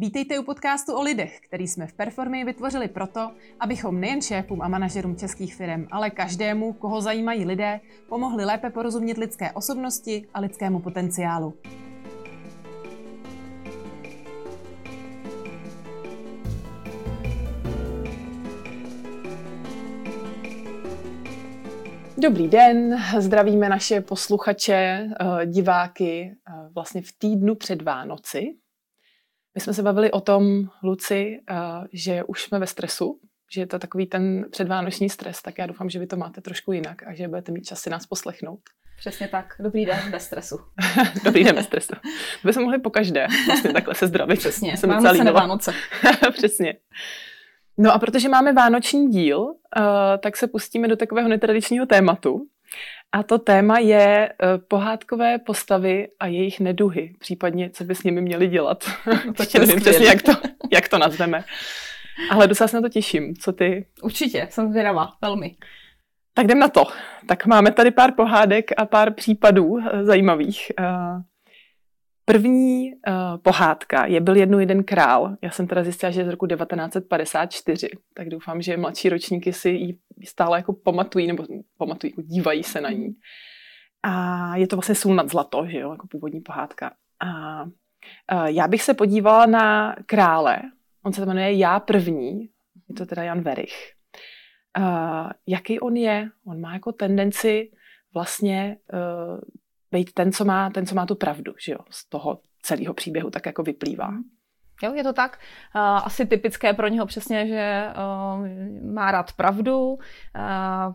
Vítejte 0.00 0.38
u 0.38 0.42
podcastu 0.42 0.94
o 0.94 1.02
lidech, 1.02 1.40
který 1.40 1.68
jsme 1.68 1.86
v 1.86 1.92
Performy 1.92 2.44
vytvořili 2.44 2.88
proto, 2.88 3.30
abychom 3.60 4.00
nejen 4.00 4.22
šéfům 4.22 4.62
a 4.62 4.68
manažerům 4.68 5.16
českých 5.16 5.54
firm, 5.54 5.86
ale 5.90 6.10
každému, 6.10 6.72
koho 6.72 7.00
zajímají 7.00 7.44
lidé, 7.44 7.80
pomohli 8.08 8.44
lépe 8.44 8.70
porozumět 8.70 9.18
lidské 9.18 9.52
osobnosti 9.52 10.26
a 10.34 10.40
lidskému 10.40 10.80
potenciálu. 10.80 11.54
Dobrý 22.18 22.48
den, 22.48 22.96
zdravíme 23.18 23.68
naše 23.68 24.00
posluchače, 24.00 24.74
eh, 24.74 25.46
diváky 25.46 26.36
eh, 26.48 26.52
vlastně 26.74 27.02
v 27.02 27.12
týdnu 27.18 27.54
před 27.54 27.82
Vánoci. 27.82 28.54
My 29.58 29.62
jsme 29.62 29.74
se 29.74 29.82
bavili 29.82 30.10
o 30.10 30.20
tom, 30.20 30.68
Luci, 30.82 31.40
eh, 31.50 31.54
že 31.92 32.24
už 32.24 32.42
jsme 32.42 32.58
ve 32.58 32.66
stresu, 32.66 33.18
že 33.52 33.60
je 33.60 33.66
to 33.66 33.78
takový 33.78 34.06
ten 34.06 34.44
předvánoční 34.50 35.10
stres, 35.10 35.42
tak 35.42 35.58
já 35.58 35.66
doufám, 35.66 35.90
že 35.90 35.98
vy 35.98 36.06
to 36.06 36.16
máte 36.16 36.40
trošku 36.40 36.72
jinak 36.72 37.02
a 37.02 37.14
že 37.14 37.28
budete 37.28 37.52
mít 37.52 37.64
čas 37.64 37.80
si 37.80 37.90
nás 37.90 38.06
poslechnout. 38.06 38.60
Přesně 38.98 39.28
tak. 39.28 39.54
Dobrý 39.60 39.86
den 39.86 40.10
bez 40.10 40.24
stresu. 40.24 40.58
Dobrý 41.24 41.44
den 41.44 41.54
bez 41.54 41.66
stresu. 41.66 41.92
By 42.44 42.52
se 42.52 42.60
mohli 42.60 42.78
po 42.78 42.90
každé 42.90 43.26
vlastně 43.46 43.72
takhle 43.72 43.94
se 43.94 44.06
zdravit. 44.06 44.38
Přesně. 44.38 44.74
Vánoce 44.86 45.24
na 45.24 45.32
Vánoce. 45.40 45.72
Přesně. 46.32 46.74
No 47.78 47.92
a 47.92 47.98
protože 47.98 48.28
máme 48.28 48.52
vánoční 48.52 49.08
díl, 49.08 49.40
uh, 49.40 49.52
tak 50.22 50.36
se 50.36 50.46
pustíme 50.46 50.88
do 50.88 50.96
takového 50.96 51.28
netradičního 51.28 51.86
tématu. 51.86 52.46
A 53.12 53.22
to 53.22 53.38
téma 53.38 53.78
je 53.78 54.32
uh, 54.32 54.64
pohádkové 54.68 55.38
postavy 55.38 56.08
a 56.20 56.26
jejich 56.26 56.60
neduhy, 56.60 57.14
případně 57.18 57.70
co 57.70 57.84
by 57.84 57.94
s 57.94 58.02
nimi 58.02 58.20
měli 58.20 58.46
dělat. 58.46 58.84
No, 59.26 59.32
tak 59.36 59.54
nevím 59.54 59.80
přesně, 59.80 60.06
jak 60.06 60.22
to, 60.22 60.32
jak 60.72 60.88
to 60.88 60.98
nazveme. 60.98 61.44
Ale 62.30 62.46
docela 62.46 62.68
se 62.68 62.76
na 62.76 62.82
to 62.82 62.88
těším. 62.88 63.36
Co 63.36 63.52
ty? 63.52 63.86
Určitě, 64.02 64.48
jsem 64.50 64.70
zvědavá, 64.70 65.12
velmi. 65.22 65.56
Tak 66.34 66.44
jdem 66.44 66.58
na 66.58 66.68
to. 66.68 66.84
Tak 67.26 67.46
máme 67.46 67.72
tady 67.72 67.90
pár 67.90 68.12
pohádek 68.12 68.70
a 68.76 68.84
pár 68.84 69.12
případů 69.12 69.66
uh, 69.66 69.88
zajímavých. 70.02 70.72
První 72.32 72.92
uh, 72.92 73.38
pohádka 73.42 74.06
je 74.06 74.20
Byl 74.20 74.36
jednou 74.36 74.58
jeden 74.58 74.84
král. 74.84 75.36
Já 75.42 75.50
jsem 75.50 75.66
teda 75.66 75.82
zjistila, 75.82 76.12
že 76.12 76.20
je 76.20 76.24
z 76.24 76.28
roku 76.28 76.46
1954, 76.46 77.88
tak 78.14 78.28
doufám, 78.28 78.62
že 78.62 78.76
mladší 78.76 79.08
ročníky 79.08 79.52
si 79.52 79.70
ji 79.70 79.98
stále 80.24 80.58
jako 80.58 80.72
pamatují, 80.72 81.26
nebo 81.26 81.44
pamatují, 81.78 82.12
jako 82.12 82.22
dívají 82.22 82.64
se 82.64 82.80
na 82.80 82.90
ní. 82.90 83.14
A 84.02 84.56
je 84.56 84.66
to 84.66 84.76
vlastně 84.76 84.94
Sůl 84.94 85.14
nad 85.14 85.30
zlato, 85.30 85.66
že 85.66 85.78
jo, 85.78 85.90
jako 85.90 86.06
původní 86.06 86.40
pohádka. 86.40 86.92
A 87.20 87.62
uh, 87.62 87.70
já 88.44 88.68
bych 88.68 88.82
se 88.82 88.94
podívala 88.94 89.46
na 89.46 89.96
krále. 90.06 90.58
On 91.04 91.12
se 91.12 91.26
jmenuje 91.26 91.52
Já 91.52 91.80
první, 91.80 92.40
je 92.88 92.94
to 92.96 93.06
teda 93.06 93.22
Jan 93.22 93.40
Verich. 93.40 93.92
Uh, 94.78 95.30
jaký 95.46 95.80
on 95.80 95.96
je? 95.96 96.28
On 96.46 96.60
má 96.60 96.72
jako 96.72 96.92
tendenci 96.92 97.70
vlastně 98.14 98.76
být 99.92 100.12
ten, 100.12 100.32
co 100.32 100.44
má, 100.44 100.70
ten, 100.70 100.86
co 100.86 100.94
má 100.94 101.06
tu 101.06 101.14
pravdu, 101.14 101.52
že 101.64 101.72
jo, 101.72 101.78
z 101.90 102.08
toho 102.08 102.40
celého 102.62 102.94
příběhu 102.94 103.30
tak 103.30 103.46
jako 103.46 103.62
vyplývá. 103.62 104.10
Mhm. 104.10 104.22
Jo, 104.82 104.94
je 104.94 105.02
to 105.02 105.12
tak. 105.12 105.38
Uh, 105.76 105.80
asi 105.82 106.26
typické 106.26 106.72
pro 106.72 106.88
něho 106.88 107.06
přesně, 107.06 107.46
že 107.46 107.86
uh, 107.88 108.92
má 108.92 109.10
rád 109.10 109.32
pravdu, 109.32 109.88
uh, 109.88 109.98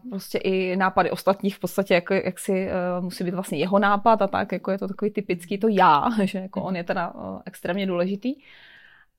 prostě 0.10 0.38
i 0.38 0.76
nápady 0.76 1.12
ostatních 1.12 1.56
v 1.56 1.60
podstatě 1.60 1.94
jako, 1.94 2.14
jak 2.14 2.40
si 2.40 2.70
musí 3.00 3.24
být 3.24 3.34
vlastně 3.34 3.58
jeho 3.58 3.80
nápad 3.80 4.22
a 4.22 4.28
tak, 4.28 4.52
jako 4.52 4.72
je 4.72 4.78
to 4.78 4.88
takový 4.88 5.12
typický 5.12 5.58
to 5.58 5.68
já, 5.68 6.04
že 6.24 6.40
jako 6.40 6.62
on 6.62 6.76
je 6.76 6.84
teda 6.84 7.14
extrémně 7.46 7.88
důležitý. 7.88 8.36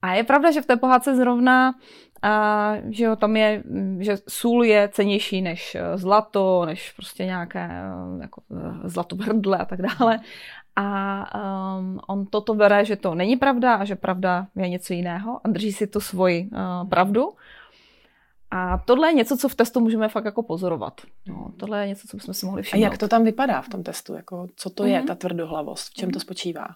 A 0.02 0.12
je 0.12 0.24
pravda, 0.24 0.50
že 0.50 0.62
v 0.62 0.66
té 0.66 0.76
pohádce 0.76 1.16
zrovna, 1.16 1.74
a, 2.24 2.74
že 2.90 3.04
jo, 3.04 3.16
tam 3.16 3.36
je, 3.36 3.62
že 3.98 4.16
sůl 4.28 4.64
je 4.64 4.88
cenější 4.88 5.42
než 5.42 5.74
eh, 5.74 5.98
zlato, 5.98 6.64
než 6.66 6.92
prostě 6.92 7.24
nějaké 7.24 7.68
eh, 7.70 8.22
jako, 8.22 8.42
eh, 8.56 8.88
zlato 8.88 9.16
v 9.16 9.20
hrdle 9.20 9.58
a 9.58 9.64
tak 9.64 9.80
dále. 9.82 10.20
A 10.76 11.76
um, 11.78 12.00
on 12.08 12.26
toto 12.26 12.54
bere, 12.54 12.84
že 12.84 12.96
to 12.96 13.14
není 13.14 13.36
pravda 13.36 13.74
a 13.74 13.84
že 13.84 13.96
pravda 13.96 14.46
je 14.56 14.68
něco 14.68 14.92
jiného 14.92 15.40
a 15.44 15.48
drží 15.48 15.72
si 15.72 15.86
tu 15.86 16.00
svoji 16.00 16.50
uh, 16.52 16.88
pravdu. 16.88 17.28
A 18.56 18.78
tohle 18.84 19.08
je 19.08 19.12
něco, 19.12 19.36
co 19.36 19.48
v 19.48 19.54
testu 19.54 19.80
můžeme 19.80 20.08
fakt 20.08 20.24
jako 20.24 20.42
pozorovat. 20.42 21.00
No, 21.28 21.52
tohle 21.56 21.80
je 21.80 21.88
něco, 21.88 22.08
co 22.08 22.16
bychom 22.16 22.34
si 22.34 22.46
mohli 22.46 22.62
všimnout. 22.62 22.86
A 22.86 22.90
jak 22.90 22.98
to 22.98 23.08
tam 23.08 23.24
vypadá 23.24 23.62
v 23.62 23.68
tom 23.68 23.82
testu? 23.82 24.14
Jako, 24.14 24.46
co 24.56 24.70
to 24.70 24.82
mm-hmm. 24.82 24.86
je, 24.86 24.98
mhm. 24.98 25.06
ta 25.06 25.14
tvrdohlavost? 25.14 25.92
V 25.92 25.94
čem 25.94 26.10
to 26.10 26.20
spočívá? 26.20 26.66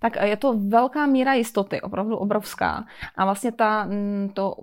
Tak 0.00 0.16
je 0.22 0.36
to 0.36 0.54
velká 0.58 1.06
míra 1.06 1.34
jistoty, 1.34 1.80
opravdu 1.80 2.16
obrovská. 2.16 2.84
A 3.16 3.24
vlastně 3.24 3.52
ta, 3.52 3.84
mm, 3.84 4.30
to 4.34 4.54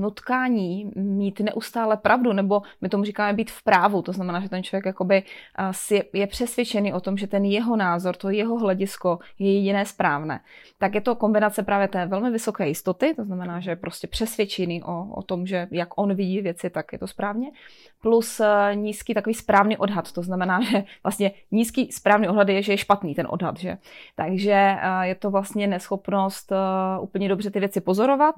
nutkání 0.00 0.90
mít 0.96 1.40
neustále 1.40 1.96
pravdu, 1.96 2.32
nebo 2.32 2.62
my 2.80 2.88
tomu 2.88 3.04
říkáme 3.04 3.32
být 3.32 3.50
v 3.50 3.64
právu, 3.64 4.02
to 4.02 4.12
znamená, 4.12 4.40
že 4.40 4.48
ten 4.48 4.62
člověk 4.62 4.86
jakoby 4.86 5.22
je 6.12 6.26
přesvědčený 6.26 6.92
o 6.92 7.00
tom, 7.00 7.16
že 7.16 7.26
ten 7.26 7.44
jeho 7.44 7.76
názor, 7.76 8.16
to 8.16 8.30
jeho 8.30 8.58
hledisko 8.58 9.18
je 9.38 9.54
jediné 9.54 9.86
správné. 9.86 10.40
Tak 10.78 10.94
je 10.94 11.00
to 11.00 11.14
kombinace 11.14 11.62
právě 11.62 11.88
té 11.88 12.06
velmi 12.06 12.30
vysoké 12.30 12.68
jistoty, 12.68 13.14
to 13.14 13.24
znamená, 13.24 13.60
že 13.60 13.70
je 13.70 13.76
prostě 13.76 14.06
přesvědčený 14.06 14.82
o, 14.82 15.06
o 15.14 15.22
tom, 15.22 15.46
že 15.46 15.68
jak 15.70 15.88
on 15.96 16.07
vidí 16.14 16.40
věci, 16.40 16.70
tak 16.70 16.92
je 16.92 16.98
to 16.98 17.06
správně. 17.06 17.50
Plus 18.02 18.40
eh, 18.40 18.74
nízký 18.74 19.14
takový 19.14 19.34
správný 19.34 19.76
odhad, 19.76 20.12
to 20.12 20.22
znamená, 20.22 20.60
že 20.70 20.84
vlastně 21.02 21.32
nízký 21.50 21.92
správný 21.92 22.28
odhad 22.28 22.48
je, 22.48 22.62
že 22.62 22.72
je 22.72 22.78
špatný 22.78 23.14
ten 23.14 23.26
odhad, 23.30 23.58
že? 23.58 23.78
Takže 24.16 24.52
eh, 24.52 25.06
je 25.06 25.14
to 25.14 25.30
vlastně 25.30 25.66
neschopnost 25.66 26.52
eh, 26.52 27.00
úplně 27.00 27.28
dobře 27.28 27.50
ty 27.50 27.60
věci 27.60 27.80
pozorovat, 27.80 28.34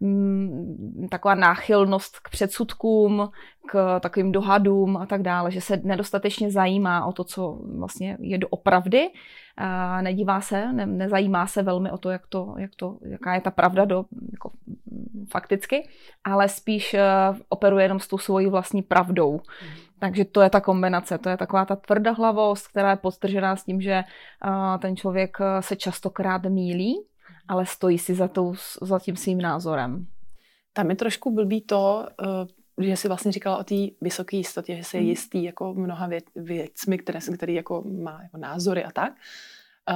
mm, 0.00 1.06
taková 1.10 1.34
náchylnost 1.34 2.18
k 2.18 2.30
předsudkům, 2.30 3.30
k 3.68 4.00
takovým 4.00 4.32
dohadům 4.32 4.96
a 4.96 5.06
tak 5.06 5.22
dále, 5.22 5.50
že 5.50 5.60
se 5.60 5.80
nedostatečně 5.84 6.50
zajímá 6.50 7.06
o 7.06 7.12
to, 7.12 7.24
co 7.24 7.58
vlastně 7.78 8.16
je 8.20 8.38
doopravdy, 8.38 9.10
nedívá 10.00 10.40
se, 10.40 10.72
ne, 10.72 10.86
nezajímá 10.86 11.46
se 11.46 11.62
velmi 11.62 11.90
o 11.90 11.98
to, 11.98 12.10
jak 12.10 12.26
to, 12.26 12.54
jak 12.58 12.70
to, 12.76 12.98
jaká 13.02 13.34
je 13.34 13.40
ta 13.40 13.50
pravda 13.50 13.84
do, 13.84 14.04
jako, 14.32 14.50
fakticky, 15.30 15.88
ale 16.24 16.48
spíš 16.48 16.94
uh, 16.94 17.36
operuje 17.48 17.84
jenom 17.84 18.00
s 18.00 18.08
tou 18.08 18.18
svojí 18.18 18.46
vlastní 18.46 18.82
pravdou. 18.82 19.32
Mm. 19.32 19.88
Takže 19.98 20.24
to 20.24 20.40
je 20.40 20.50
ta 20.50 20.60
kombinace, 20.60 21.18
to 21.18 21.28
je 21.28 21.36
taková 21.36 21.64
ta 21.64 21.76
tvrdohlavost, 21.76 22.68
která 22.68 22.90
je 22.90 22.96
podstržená 22.96 23.56
s 23.56 23.64
tím, 23.64 23.80
že 23.80 24.02
uh, 24.44 24.78
ten 24.78 24.96
člověk 24.96 25.36
eh, 25.40 25.62
se 25.62 25.76
častokrát 25.76 26.42
mílí, 26.42 27.06
ale 27.48 27.66
stojí 27.66 27.98
si 27.98 28.14
za, 28.14 28.28
tou, 28.28 28.54
za 28.82 28.98
tím 28.98 29.16
svým 29.16 29.40
názorem. 29.40 30.06
Tam 30.72 30.90
je 30.90 30.96
trošku 30.96 31.34
blbý 31.34 31.60
to, 31.60 32.06
uh, 32.78 32.84
že 32.84 32.96
jsi 32.96 33.08
vlastně 33.08 33.32
říkala 33.32 33.58
o 33.58 33.64
té 33.64 33.74
vysoké 34.00 34.36
jistotě, 34.36 34.76
že 34.76 34.84
se 34.84 34.96
je 34.96 35.02
mm. 35.02 35.08
jistý 35.08 35.44
jako 35.44 35.74
mnoha 35.74 36.06
věc, 36.06 36.24
věcmi, 36.36 36.98
které, 36.98 37.18
které 37.34 37.52
jako 37.52 37.84
má 38.02 38.22
jako 38.22 38.36
názory 38.36 38.84
a 38.84 38.90
tak 38.90 39.12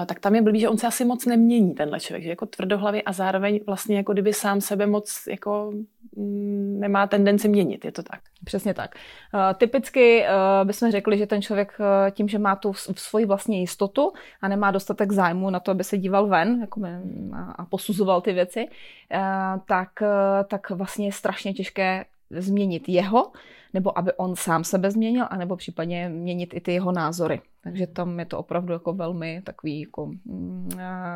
tak 0.06 0.20
tam 0.20 0.34
je 0.34 0.42
blbý, 0.42 0.60
že 0.60 0.69
on 0.69 0.78
se 0.78 0.86
asi 0.86 1.04
moc 1.04 1.26
nemění, 1.26 1.75
tenhle 1.75 2.00
člověk, 2.00 2.22
že 2.22 2.30
jako 2.30 2.47
tvrdohlavě 2.47 3.03
a 3.03 3.12
zároveň 3.12 3.60
vlastně 3.66 3.97
jako 3.97 4.12
kdyby 4.12 4.32
sám 4.32 4.60
sebe 4.60 4.86
moc 4.86 5.22
jako 5.30 5.72
mm, 6.16 6.80
nemá 6.80 7.06
tendenci 7.06 7.48
měnit, 7.48 7.84
je 7.84 7.92
to 7.92 8.02
tak? 8.02 8.20
Přesně 8.44 8.75
tak. 8.75 8.94
Uh, 9.34 9.41
typicky 9.58 10.22
uh, 10.22 10.66
bychom 10.66 10.91
řekli, 10.91 11.19
že 11.19 11.26
ten 11.26 11.42
člověk 11.42 11.72
uh, 11.81 12.10
tím, 12.10 12.28
že 12.28 12.38
má 12.38 12.56
tu 12.56 12.72
svoji 12.75 13.26
vlastní 13.26 13.60
jistotu 13.60 14.12
a 14.41 14.48
nemá 14.48 14.70
dostatek 14.70 15.12
zájmu 15.12 15.50
na 15.50 15.60
to, 15.60 15.70
aby 15.70 15.84
se 15.84 15.98
díval 15.98 16.26
ven 16.26 16.60
jako 16.60 16.81
by, 16.81 16.88
a, 17.32 17.52
a 17.52 17.64
posuzoval 17.64 18.20
ty 18.20 18.32
věci, 18.32 18.69
uh, 18.69 19.60
tak, 19.66 19.91
uh, 20.00 20.08
tak 20.48 20.70
vlastně 20.70 21.06
je 21.06 21.12
strašně 21.12 21.52
těžké 21.52 22.04
změnit 22.37 22.88
jeho, 22.88 23.32
nebo 23.75 23.98
aby 23.98 24.12
on 24.12 24.37
sám 24.37 24.65
sebe 24.65 24.91
změnil, 24.91 25.26
anebo 25.31 25.56
případně 25.56 26.09
měnit 26.09 26.54
i 26.54 26.60
ty 26.60 26.72
jeho 26.72 26.93
názory. 26.93 27.41
Takže 27.65 27.87
tam 27.87 28.19
je 28.19 28.26
to 28.26 28.38
opravdu 28.38 28.72
jako 28.72 28.93
velmi 28.93 29.43
takový, 29.43 29.81
jako, 29.81 30.06
mm, 30.25 30.70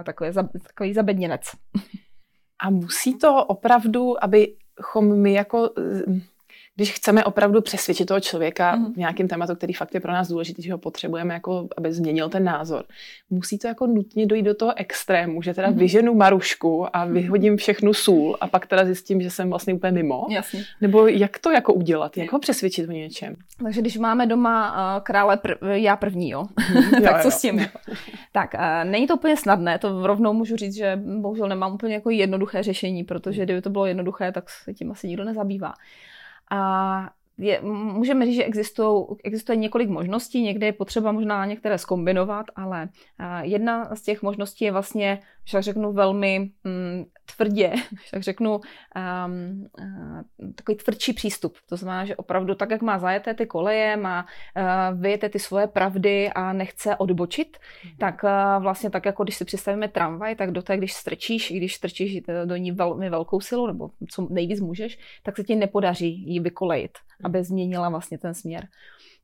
takový, 0.05 0.31
takový 0.63 0.95
zabedněnec. 0.95 1.43
A 2.63 2.71
musí 2.71 3.19
to 3.19 3.45
opravdu, 3.45 4.25
abychom 4.25 5.19
my 5.19 5.33
jako 5.33 5.71
když 6.77 6.93
chceme 6.93 7.25
opravdu 7.25 7.61
přesvědčit 7.61 8.07
toho 8.07 8.21
člověka 8.21 8.77
mm. 8.77 8.93
v 8.93 8.97
nějakém 8.97 9.29
tématu, 9.29 9.55
který 9.55 9.73
fakt 9.73 9.95
je 9.95 10.01
pro 10.01 10.13
nás 10.13 10.29
důležitý, 10.29 10.63
že 10.63 10.73
ho 10.73 10.79
potřebujeme, 10.79 11.35
jako, 11.35 11.69
aby 11.77 11.93
změnil 11.93 12.29
ten 12.29 12.45
názor, 12.45 12.85
musí 13.31 13.59
to 13.59 13.69
jako 13.69 13.87
nutně 13.87 14.27
dojít 14.27 14.43
do 14.43 14.55
toho 14.55 14.73
extrému, 14.77 15.43
že 15.43 15.55
teda 15.55 15.71
mm. 15.71 15.79
vyženu 15.79 16.15
Marušku 16.15 16.97
a 16.97 17.05
vyhodím 17.05 17.57
všechnu 17.57 17.95
sůl 17.95 18.37
a 18.41 18.47
pak 18.47 18.67
teda 18.67 18.85
zjistím, 18.85 19.21
že 19.21 19.31
jsem 19.31 19.51
vlastně 19.51 19.75
úplně 19.75 19.93
mimo. 19.93 20.27
Jasně. 20.31 20.65
Nebo 20.81 21.07
jak 21.07 21.39
to 21.39 21.51
jako 21.51 21.73
udělat, 21.73 22.17
jak 22.17 22.33
ho 22.33 22.39
přesvědčit 22.39 22.89
o 22.89 22.93
něčem? 22.93 23.37
Takže 23.63 23.81
když 23.81 23.99
máme 23.99 24.27
doma 24.27 24.73
uh, 24.97 25.03
krále 25.03 25.37
pr- 25.37 25.73
já 25.73 25.97
první, 25.97 26.31
jo, 26.31 26.45
mm, 26.75 26.91
tak 27.03 27.17
jo, 27.17 27.23
co 27.23 27.29
jo. 27.29 27.31
s 27.31 27.41
tím? 27.41 27.67
tak 28.33 28.55
uh, 28.55 28.91
není 28.91 29.07
to 29.07 29.17
úplně 29.17 29.37
snadné, 29.37 29.79
to 29.79 30.07
rovnou 30.07 30.33
můžu 30.33 30.57
říct, 30.57 30.75
že 30.75 31.01
bohužel 31.21 31.49
nemám 31.49 31.75
úplně 31.75 31.95
jako 31.95 32.11
jednoduché 32.11 32.63
řešení, 32.63 33.05
protože 33.05 33.45
kdyby 33.45 33.63
to 33.63 33.71
bylo 33.71 33.87
jednoduché, 33.87 34.33
tak 34.33 34.51
se 34.51 34.75
tím 34.75 34.91
asi 34.91 35.09
nikdo 35.09 35.25
nezabývá. 35.25 35.75
A 36.51 37.11
je, 37.39 37.61
můžeme 37.63 38.27
říct, 38.27 38.35
že 38.35 38.45
existuje 39.25 39.57
několik 39.57 39.89
možností, 39.89 40.43
někde 40.43 40.67
je 40.67 40.73
potřeba 40.73 41.13
možná 41.13 41.47
některé 41.47 41.79
skombinovat, 41.79 42.47
ale 42.57 42.89
jedna 43.43 43.95
z 43.95 44.03
těch 44.03 44.23
možností 44.23 44.65
je 44.65 44.73
vlastně, 44.73 45.23
že 45.45 45.63
řeknu, 45.63 45.93
velmi 45.93 46.51
mm, 46.65 47.05
tvrdě, 47.37 47.73
tak 48.11 48.23
řeknu, 48.23 48.61
um, 49.27 49.67
takový 50.67 50.85
tvrdší 50.85 51.13
přístup. 51.13 51.57
To 51.69 51.77
znamená, 51.77 52.05
že 52.05 52.17
opravdu 52.17 52.55
tak, 52.55 52.71
jak 52.71 52.83
má 52.83 52.99
zajeté 52.99 53.35
ty 53.35 53.47
koleje, 53.47 53.97
má 53.97 54.27
uh, 54.27 55.01
vyjeté 55.01 55.29
ty 55.29 55.39
svoje 55.39 55.67
pravdy 55.67 56.31
a 56.31 56.53
nechce 56.53 56.97
odbočit, 56.97 57.57
mm. 57.85 57.91
tak 57.99 58.25
uh, 58.25 58.63
vlastně 58.63 58.91
tak, 58.91 59.07
jako 59.07 59.25
když 59.25 59.37
si 59.37 59.45
představíme 59.45 59.89
tramvaj, 59.89 60.35
tak 60.35 60.51
do 60.51 60.63
té, 60.63 60.77
když 60.77 60.93
strčíš, 60.93 61.51
i 61.51 61.57
když 61.57 61.75
strčíš 61.75 62.21
do 62.45 62.57
ní 62.57 62.73
velmi 62.73 63.11
velkou 63.11 63.41
silu, 63.41 63.67
nebo 63.67 63.91
co 64.11 64.27
nejvíc 64.31 64.61
můžeš, 64.61 64.99
tak 65.23 65.37
se 65.37 65.45
ti 65.45 65.57
nepodaří 65.57 66.33
ji 66.33 66.41
vykolejit, 66.41 66.99
mm. 67.21 67.27
aby 67.27 67.45
změnila 67.45 67.89
vlastně 67.89 68.19
ten 68.19 68.35
směr 68.35 68.69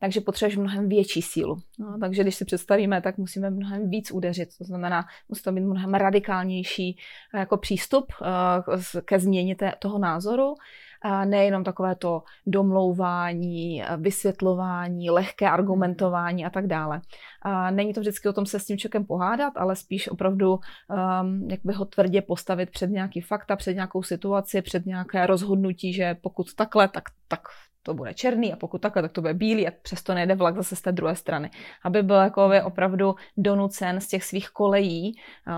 takže 0.02 0.20
potřebuješ 0.20 0.56
mnohem 0.56 0.88
větší 0.88 1.22
sílu. 1.22 1.58
No, 1.78 1.98
takže 2.00 2.22
když 2.22 2.34
si 2.34 2.44
představíme, 2.44 3.00
tak 3.00 3.18
musíme 3.18 3.50
mnohem 3.50 3.90
víc 3.90 4.10
udeřit. 4.10 4.48
To 4.58 4.64
znamená, 4.64 5.04
musí 5.28 5.42
to 5.42 5.52
být 5.52 5.60
mnohem 5.60 5.94
radikálnější 5.94 6.98
eh, 7.34 7.38
jako 7.38 7.56
přístup 7.56 8.12
uh, 8.20 9.02
ke 9.04 9.18
změně 9.18 9.56
té, 9.56 9.72
toho 9.78 9.98
názoru. 9.98 10.54
A 11.02 11.24
nejenom 11.24 11.64
takové 11.64 11.94
to 11.96 12.22
domlouvání, 12.46 13.82
vysvětlování, 13.96 15.10
lehké 15.10 15.50
argumentování 15.50 16.44
a 16.44 16.50
tak 16.50 16.66
dále. 16.66 17.00
A 17.42 17.70
není 17.70 17.92
to 17.92 18.00
vždycky 18.00 18.28
o 18.28 18.32
tom 18.32 18.46
se 18.46 18.58
s 18.58 18.64
tím 18.64 18.78
člověkem 18.78 19.04
pohádat, 19.04 19.52
ale 19.56 19.76
spíš 19.76 20.08
opravdu 20.08 20.52
um, 20.52 21.48
jak 21.50 21.60
by 21.64 21.72
ho 21.72 21.84
tvrdě 21.84 22.22
postavit 22.22 22.70
před 22.70 22.90
nějaký 22.90 23.20
fakta, 23.20 23.56
před 23.56 23.74
nějakou 23.74 24.02
situaci, 24.02 24.62
před 24.62 24.86
nějaké 24.86 25.26
rozhodnutí, 25.26 25.92
že 25.92 26.16
pokud 26.20 26.54
takhle, 26.54 26.88
tak, 26.88 27.04
tak 27.28 27.40
to 27.82 27.94
bude 27.94 28.14
černý 28.14 28.52
a 28.52 28.56
pokud 28.56 28.80
takhle, 28.80 29.02
tak 29.02 29.12
to 29.12 29.20
bude 29.20 29.34
bílý 29.34 29.68
a 29.68 29.72
přesto 29.82 30.14
nejde 30.14 30.34
vlak 30.34 30.56
zase 30.56 30.76
z 30.76 30.82
té 30.82 30.92
druhé 30.92 31.16
strany. 31.16 31.50
Aby 31.84 32.02
byl 32.02 32.16
jako 32.16 32.50
opravdu 32.64 33.14
donucen 33.36 34.00
z 34.00 34.08
těch 34.08 34.24
svých 34.24 34.48
kolejí 34.48 35.16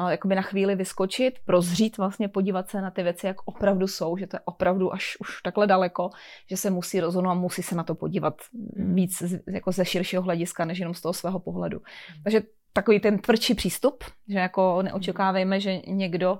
jakoby 0.08 0.34
na 0.34 0.42
chvíli 0.42 0.76
vyskočit, 0.76 1.34
prozřít 1.44 1.98
vlastně, 1.98 2.28
podívat 2.28 2.68
se 2.68 2.80
na 2.80 2.90
ty 2.90 3.02
věci, 3.02 3.26
jak 3.26 3.36
opravdu 3.44 3.86
jsou, 3.86 4.16
že 4.16 4.26
to 4.26 4.36
je 4.36 4.40
opravdu 4.44 4.94
až 4.94 5.16
už 5.20 5.42
takhle 5.42 5.66
daleko, 5.66 6.10
že 6.50 6.56
se 6.56 6.70
musí 6.70 7.00
rozhodnout 7.00 7.30
a 7.30 7.34
musí 7.34 7.62
se 7.62 7.74
na 7.74 7.84
to 7.84 7.94
podívat 7.94 8.34
víc 8.74 9.22
jako 9.46 9.72
ze 9.72 9.84
širšího 9.84 10.22
hlediska, 10.22 10.64
než 10.64 10.78
jenom 10.78 10.94
z 10.94 11.00
toho 11.00 11.12
svého 11.12 11.40
pohledu. 11.40 11.80
Takže 12.24 12.42
takový 12.72 13.00
ten 13.00 13.18
tvrdší 13.18 13.54
přístup, 13.54 14.04
že 14.28 14.38
jako 14.38 14.82
neočekávejme, 14.82 15.60
že 15.60 15.76
někdo 15.86 16.38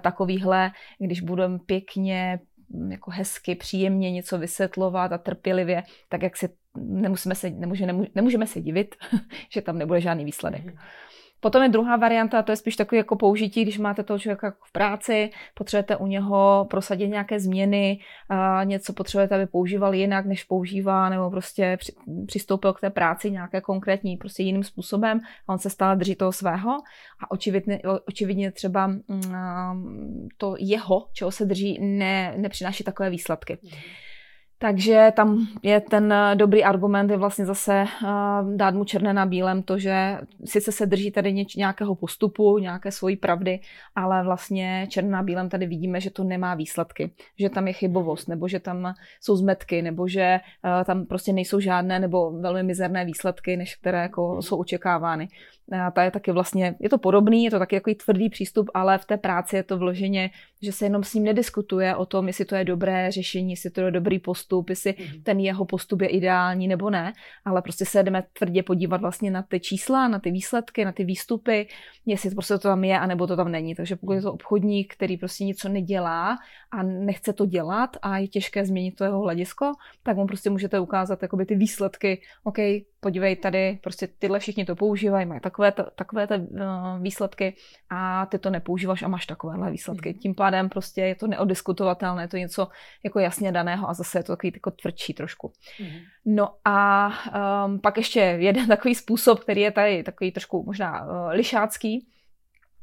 takovýhle, 0.00 0.70
když 0.98 1.20
budeme 1.20 1.58
pěkně 1.66 2.40
jako 2.88 3.10
hezky, 3.10 3.54
příjemně 3.54 4.12
něco 4.12 4.38
vysvětlovat 4.38 5.12
a 5.12 5.18
trpělivě, 5.18 5.82
tak 6.08 6.22
jak 6.22 6.36
se 6.36 6.48
nemusíme 6.76 7.34
se, 7.34 7.50
nemůže, 7.50 7.86
nemůžeme 8.14 8.46
se 8.46 8.60
divit, 8.60 8.94
že 9.50 9.62
tam 9.62 9.78
nebude 9.78 10.00
žádný 10.00 10.24
výsledek. 10.24 10.64
Mm-hmm. 10.64 10.78
Potom 11.46 11.62
je 11.62 11.68
druhá 11.68 11.96
varianta, 11.96 12.42
to 12.42 12.52
je 12.52 12.56
spíš 12.56 12.76
takový 12.76 12.96
jako 12.96 13.16
použití, 13.16 13.62
když 13.62 13.78
máte 13.78 14.02
toho 14.02 14.18
člověka 14.18 14.54
v 14.64 14.72
práci, 14.72 15.30
potřebujete 15.54 15.96
u 15.96 16.06
něho 16.06 16.66
prosadit 16.70 17.08
nějaké 17.08 17.40
změny, 17.40 17.98
a 18.28 18.64
něco 18.64 18.92
potřebujete, 18.92 19.34
aby 19.34 19.46
používal 19.46 19.94
jinak, 19.94 20.26
než 20.26 20.44
používá, 20.44 21.08
nebo 21.08 21.30
prostě 21.30 21.76
při, 21.80 21.92
přistoupil 22.26 22.72
k 22.72 22.80
té 22.80 22.90
práci 22.90 23.30
nějaké 23.30 23.60
konkrétní, 23.60 24.16
prostě 24.16 24.42
jiným 24.42 24.64
způsobem 24.64 25.20
a 25.48 25.52
on 25.52 25.58
se 25.58 25.70
stále 25.70 25.96
drží 25.96 26.14
toho 26.14 26.32
svého 26.32 26.70
a 27.20 27.30
očividně, 27.30 27.80
očividně 28.08 28.52
třeba 28.52 28.86
mm, 28.86 30.28
to 30.36 30.54
jeho, 30.58 31.06
čeho 31.12 31.30
se 31.30 31.44
drží, 31.44 31.78
ne, 31.80 32.34
nepřináší 32.36 32.84
takové 32.84 33.10
výsledky. 33.10 33.58
Mm. 33.62 33.70
Takže 34.58 35.12
tam 35.16 35.46
je 35.62 35.80
ten 35.80 36.12
eh, 36.12 36.36
dobrý 36.36 36.64
argument 36.64 37.10
je 37.10 37.16
vlastně 37.16 37.46
zase 37.46 37.84
uh, 38.02 38.56
dát 38.56 38.74
mu 38.74 38.84
černé 38.84 39.12
na 39.12 39.26
bílém 39.26 39.62
to, 39.62 39.78
že 39.78 40.18
sice 40.44 40.72
se 40.72 40.86
drží 40.86 41.10
tady 41.10 41.32
něč, 41.32 41.54
nějakého 41.54 41.94
postupu, 41.94 42.58
nějaké 42.58 42.90
svojí 42.90 43.16
pravdy, 43.16 43.60
ale 43.94 44.24
vlastně 44.24 44.86
černé 44.90 45.10
na 45.10 45.22
bílém 45.22 45.48
tady 45.48 45.66
vidíme, 45.66 46.00
že 46.00 46.10
to 46.10 46.24
nemá 46.24 46.54
výsledky, 46.54 47.10
že 47.38 47.50
tam 47.50 47.66
je 47.66 47.72
chybovost, 47.72 48.28
nebo 48.28 48.48
že 48.48 48.60
tam 48.60 48.94
jsou 49.20 49.36
zmetky, 49.36 49.82
nebo 49.82 50.08
že 50.08 50.40
uh, 50.64 50.84
tam 50.84 51.06
prostě 51.06 51.32
nejsou 51.32 51.60
žádné 51.60 51.98
nebo 51.98 52.30
velmi 52.30 52.62
mizerné 52.62 53.04
výsledky, 53.04 53.56
než 53.56 53.74
které 53.74 54.02
jako 54.02 54.42
jsou 54.42 54.56
očekávány. 54.56 55.28
A 55.72 55.90
ta 55.90 56.02
je 56.02 56.10
taky 56.10 56.32
vlastně, 56.32 56.74
je 56.80 56.88
to 56.88 56.98
podobný, 56.98 57.44
je 57.44 57.50
to 57.50 57.58
taky 57.58 57.76
takový 57.76 57.94
tvrdý 57.94 58.28
přístup, 58.28 58.70
ale 58.74 58.98
v 58.98 59.04
té 59.04 59.16
práci 59.16 59.56
je 59.56 59.62
to 59.62 59.78
vloženě, 59.78 60.30
že 60.62 60.72
se 60.72 60.84
jenom 60.84 61.04
s 61.04 61.14
ním 61.14 61.24
nediskutuje 61.24 61.96
o 61.96 62.06
tom, 62.06 62.26
jestli 62.26 62.44
to 62.44 62.54
je 62.54 62.64
dobré 62.64 63.10
řešení, 63.10 63.50
jestli 63.50 63.70
to 63.70 63.80
je 63.80 63.90
dobrý 63.90 64.18
postup, 64.18 64.70
jestli 64.70 64.92
mm-hmm. 64.92 65.22
ten 65.22 65.40
jeho 65.40 65.64
postup 65.64 66.02
je 66.02 66.08
ideální 66.08 66.68
nebo 66.68 66.90
ne, 66.90 67.12
ale 67.44 67.62
prostě 67.62 67.84
se 67.84 68.02
jdeme 68.02 68.24
tvrdě 68.32 68.62
podívat 68.62 69.00
vlastně 69.00 69.30
na 69.30 69.42
ty 69.42 69.60
čísla, 69.60 70.08
na 70.08 70.18
ty 70.18 70.30
výsledky, 70.30 70.84
na 70.84 70.92
ty 70.92 71.04
výstupy, 71.04 71.68
jestli 72.06 72.30
to 72.30 72.34
prostě 72.34 72.54
to 72.54 72.68
tam 72.68 72.84
je, 72.84 72.98
anebo 72.98 73.26
to 73.26 73.36
tam 73.36 73.52
není. 73.52 73.74
Takže 73.74 73.96
pokud 73.96 74.12
je 74.12 74.22
to 74.22 74.32
obchodník, 74.32 74.94
který 74.94 75.16
prostě 75.16 75.44
něco 75.44 75.68
nedělá 75.68 76.36
a 76.70 76.82
nechce 76.82 77.32
to 77.32 77.46
dělat 77.46 77.96
a 78.02 78.18
je 78.18 78.28
těžké 78.28 78.64
změnit 78.64 78.92
to 78.96 79.04
jeho 79.04 79.20
hledisko, 79.20 79.72
tak 80.02 80.16
mu 80.16 80.26
prostě 80.26 80.50
můžete 80.50 80.80
ukázat 80.80 81.22
jakoby 81.22 81.46
ty 81.46 81.54
výsledky, 81.54 82.20
OK, 82.44 82.58
podívej 83.00 83.36
tady, 83.36 83.78
prostě 83.82 84.08
tyhle 84.18 84.38
všichni 84.38 84.64
to 84.64 84.76
používají, 84.76 85.26
mají 85.26 85.40
takové, 85.40 85.72
takové 85.72 86.26
ty 86.26 86.34
uh, 86.34 87.02
výsledky 87.02 87.54
a 87.90 88.26
ty 88.26 88.38
to 88.38 88.50
nepoužíváš 88.50 89.02
a 89.02 89.08
máš 89.08 89.26
takovéhle 89.26 89.70
výsledky. 89.70 90.08
Mm. 90.08 90.18
Tím 90.18 90.34
pádem 90.34 90.45
prostě 90.68 91.00
je 91.00 91.14
to 91.14 91.26
neodiskutovatelné, 91.26 92.22
je 92.22 92.28
to 92.28 92.36
něco 92.36 92.68
jako 93.04 93.18
jasně 93.18 93.52
daného 93.52 93.88
a 93.88 93.94
zase 93.94 94.18
je 94.18 94.22
to 94.22 94.32
takový 94.32 94.52
jako 94.54 94.70
tvrdší 94.70 95.14
trošku. 95.14 95.52
Mm. 95.80 95.88
No 96.26 96.48
a 96.64 97.08
um, 97.66 97.80
pak 97.80 97.96
ještě 97.96 98.20
jeden 98.20 98.66
takový 98.68 98.94
způsob, 98.94 99.40
který 99.40 99.60
je 99.60 99.70
tady 99.70 100.02
takový 100.02 100.32
trošku 100.32 100.64
možná 100.66 101.04
uh, 101.04 101.28
lišácký, 101.28 102.06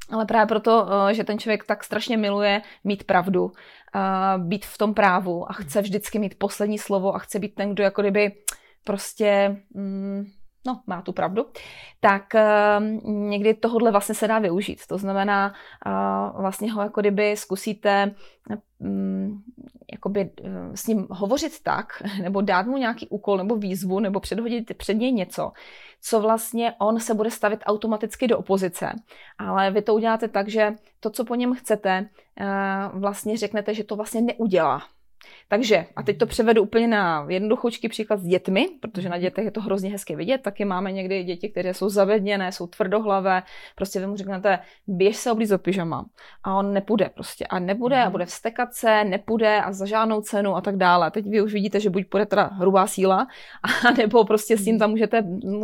ale 0.10 0.26
právě 0.26 0.48
proto, 0.48 0.88
že 1.12 1.24
ten 1.24 1.40
člověk 1.40 1.64
tak 1.66 1.84
strašně 1.84 2.18
miluje 2.18 2.62
mít 2.84 3.04
pravdu, 3.04 3.52
být 4.38 4.66
v 4.66 4.78
tom 4.78 4.94
právu 4.94 5.50
a 5.50 5.54
chce 5.54 5.82
vždycky 5.82 6.20
mít 6.20 6.40
poslední 6.40 6.78
slovo 6.78 7.16
a 7.16 7.20
chce 7.20 7.40
být 7.40 7.56
ten, 7.56 7.74
kdo 7.74 7.84
jako 7.84 8.02
kdyby 8.02 8.32
prostě, 8.84 9.58
mm, 9.74 10.26
no, 10.66 10.82
má 10.88 11.02
tu 11.02 11.12
pravdu, 11.12 11.46
tak 12.00 12.24
uh, 12.36 13.10
někdy 13.30 13.54
tohle 13.54 13.92
vlastně 13.92 14.16
se 14.16 14.28
dá 14.28 14.40
využít. 14.40 14.88
To 14.88 14.98
znamená, 14.98 15.54
uh, 15.86 16.42
vlastně 16.42 16.72
ho 16.72 16.82
jako 16.82 17.02
kdyby 17.02 17.38
zkusíte 17.38 18.16
um, 18.80 19.44
jakoby 19.92 20.30
uh, 20.42 20.50
s 20.76 20.88
ním 20.88 21.08
hovořit 21.10 21.64
tak, 21.64 22.04
nebo 22.22 22.42
dát 22.42 22.66
mu 22.66 22.78
nějaký 22.78 23.08
úkol 23.08 23.38
nebo 23.38 23.56
výzvu, 23.56 24.00
nebo 24.00 24.20
předhodit 24.20 24.78
před 24.78 24.94
něj 24.94 25.12
něco, 25.12 25.52
co 26.02 26.22
vlastně 26.22 26.74
on 26.80 27.00
se 27.00 27.14
bude 27.14 27.32
stavit 27.32 27.60
automaticky 27.66 28.28
do 28.28 28.38
opozice. 28.38 28.94
Ale 29.38 29.72
vy 29.72 29.82
to 29.82 29.96
uděláte 29.96 30.28
tak, 30.28 30.50
že 30.50 30.76
to, 31.00 31.10
co 31.10 31.26
po 31.26 31.36
něm 31.36 31.54
chcete, 31.54 32.10
vlastně 32.94 33.38
řeknete, 33.38 33.74
že 33.74 33.84
to 33.84 33.96
vlastně 33.96 34.22
neudělá. 34.22 34.82
Takže, 35.48 35.86
a 35.96 36.04
teď 36.04 36.18
to 36.18 36.26
převedu 36.26 36.64
úplně 36.64 36.88
na 36.88 37.26
jednoduchoučký 37.30 37.90
příklad 37.90 38.20
s 38.20 38.24
dětmi, 38.24 38.68
protože 38.82 39.10
na 39.10 39.18
dětech 39.18 39.46
je 39.46 39.52
to 39.52 39.62
hrozně 39.62 39.90
hezky 39.90 40.16
vidět, 40.16 40.42
taky 40.42 40.66
máme 40.66 40.92
někdy 40.92 41.24
děti, 41.24 41.50
které 41.50 41.74
jsou 41.74 41.90
zavedněné, 41.90 42.52
jsou 42.52 42.68
tvrdohlavé, 42.68 43.44
prostě 43.76 44.00
vy 44.00 44.08
mu 44.08 44.16
řeknete, 44.16 44.60
běž 44.88 45.16
se 45.16 45.32
oblíz 45.32 45.50
do 45.50 45.60
pyžama 45.60 46.06
a 46.44 46.56
on 46.56 46.74
nepůjde 46.74 47.10
prostě 47.16 47.46
a 47.46 47.60
nebude 47.60 47.96
a 47.96 48.04
mhm. 48.04 48.12
bude 48.12 48.26
vstekat 48.26 48.74
se, 48.74 49.04
nepůjde 49.04 49.62
a 49.62 49.72
za 49.72 49.86
žádnou 49.86 50.22
cenu 50.22 50.56
a 50.56 50.62
tak 50.62 50.78
dále. 50.78 51.12
Teď 51.12 51.26
vy 51.26 51.42
už 51.42 51.54
vidíte, 51.54 51.80
že 51.80 51.90
buď 51.90 52.04
bude 52.12 52.26
teda 52.26 52.44
hrubá 52.44 52.88
síla, 52.88 53.28
a 53.88 53.92
nebo 53.92 54.26
prostě 54.26 54.58
s 54.58 54.64
tím 54.64 54.80
tam 54.80 54.90
můžete 54.90 55.24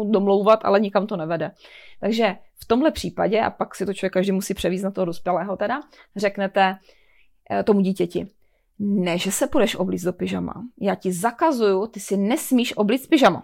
domlouvat, 0.09 0.59
ale 0.63 0.79
nikam 0.79 1.07
to 1.07 1.17
nevede. 1.17 1.51
Takže 1.99 2.35
v 2.63 2.65
tomhle 2.67 2.91
případě, 2.91 3.41
a 3.41 3.49
pak 3.49 3.75
si 3.75 3.85
to 3.85 3.93
člověk 3.93 4.13
každý 4.13 4.31
musí 4.31 4.53
převízt 4.53 4.83
na 4.83 4.91
toho 4.91 5.05
dospělého 5.05 5.57
teda, 5.57 5.79
řeknete 6.15 6.75
eh, 7.51 7.63
tomu 7.63 7.81
dítěti, 7.81 8.27
ne, 8.79 9.17
že 9.17 9.31
se 9.31 9.48
půjdeš 9.48 9.75
oblíct 9.75 10.03
do 10.03 10.13
pyžama. 10.13 10.53
Já 10.81 10.95
ti 10.95 11.12
zakazuju, 11.12 11.88
ty 11.88 12.00
si 12.00 12.17
nesmíš 12.17 12.77
oblíct 12.77 13.07
pyžama. 13.07 13.43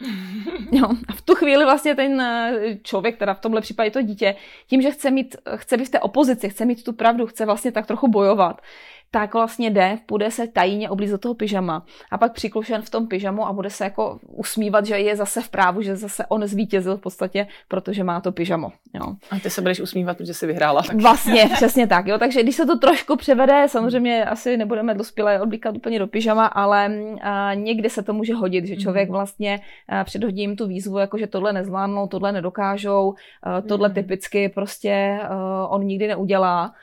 Jo, 0.72 0.88
a 1.08 1.12
v 1.12 1.22
tu 1.22 1.34
chvíli 1.34 1.64
vlastně 1.64 1.94
ten 1.94 2.20
eh, 2.20 2.78
člověk, 2.82 3.16
teda 3.16 3.34
v 3.34 3.40
tomhle 3.40 3.60
případě 3.60 3.90
to 3.90 4.02
dítě, 4.02 4.34
tím, 4.66 4.82
že 4.82 4.90
chce 4.90 5.10
mít, 5.10 5.36
chce 5.56 5.76
být 5.76 5.84
v 5.84 5.90
té 5.90 6.00
opozici, 6.00 6.48
chce 6.48 6.64
mít 6.64 6.84
tu 6.84 6.92
pravdu, 6.92 7.26
chce 7.26 7.46
vlastně 7.46 7.72
tak 7.72 7.86
trochu 7.86 8.08
bojovat, 8.08 8.62
tak 9.10 9.34
vlastně 9.34 9.70
jde, 9.70 9.98
půjde 10.06 10.30
se 10.30 10.46
tajně 10.46 10.90
oblízt 10.90 11.12
do 11.12 11.18
toho 11.18 11.34
pyžama 11.34 11.86
a 12.10 12.18
pak 12.18 12.32
přiklušen 12.32 12.82
v 12.82 12.90
tom 12.90 13.06
pyžamu 13.06 13.46
a 13.46 13.52
bude 13.52 13.70
se 13.70 13.84
jako 13.84 14.18
usmívat, 14.26 14.86
že 14.86 14.98
je 14.98 15.16
zase 15.16 15.42
v 15.42 15.48
právu, 15.48 15.82
že 15.82 15.96
zase 15.96 16.26
on 16.26 16.46
zvítězil 16.46 16.96
v 16.96 17.00
podstatě, 17.00 17.46
protože 17.68 18.04
má 18.04 18.20
to 18.20 18.32
pyžamo. 18.32 18.72
Jo. 18.94 19.14
A 19.30 19.38
ty 19.38 19.50
se 19.50 19.60
budeš 19.60 19.80
usmívat, 19.80 20.16
protože 20.16 20.34
jsi 20.34 20.46
vyhrála. 20.46 20.82
Tak. 20.82 21.00
Vlastně, 21.00 21.50
přesně 21.54 21.86
tak. 21.86 22.06
Jo. 22.06 22.18
Takže 22.18 22.42
když 22.42 22.56
se 22.56 22.66
to 22.66 22.78
trošku 22.78 23.16
převede, 23.16 23.66
samozřejmě 23.68 24.24
asi 24.24 24.56
nebudeme 24.56 24.94
dospělé 24.94 25.40
oblíkat 25.40 25.76
úplně 25.76 25.98
do 25.98 26.06
pyžama, 26.06 26.46
ale 26.46 26.90
a, 27.22 27.54
někdy 27.54 27.90
se 27.90 28.02
to 28.02 28.12
může 28.12 28.34
hodit, 28.34 28.66
že 28.66 28.76
člověk 28.76 29.08
mhm. 29.08 29.12
vlastně 29.12 29.60
a, 29.88 30.04
předhodí 30.04 30.40
jim 30.40 30.56
tu 30.56 30.66
výzvu, 30.66 30.98
jako 30.98 31.18
že 31.18 31.26
tohle 31.26 31.52
nezvládnou, 31.52 32.06
tohle 32.06 32.32
nedokážou, 32.32 33.14
a, 33.42 33.60
tohle 33.60 33.88
mhm. 33.88 33.94
typicky 33.94 34.48
prostě 34.48 35.20
a, 35.22 35.68
on 35.68 35.84
nikdy 35.84 36.08
neudělá. 36.08 36.74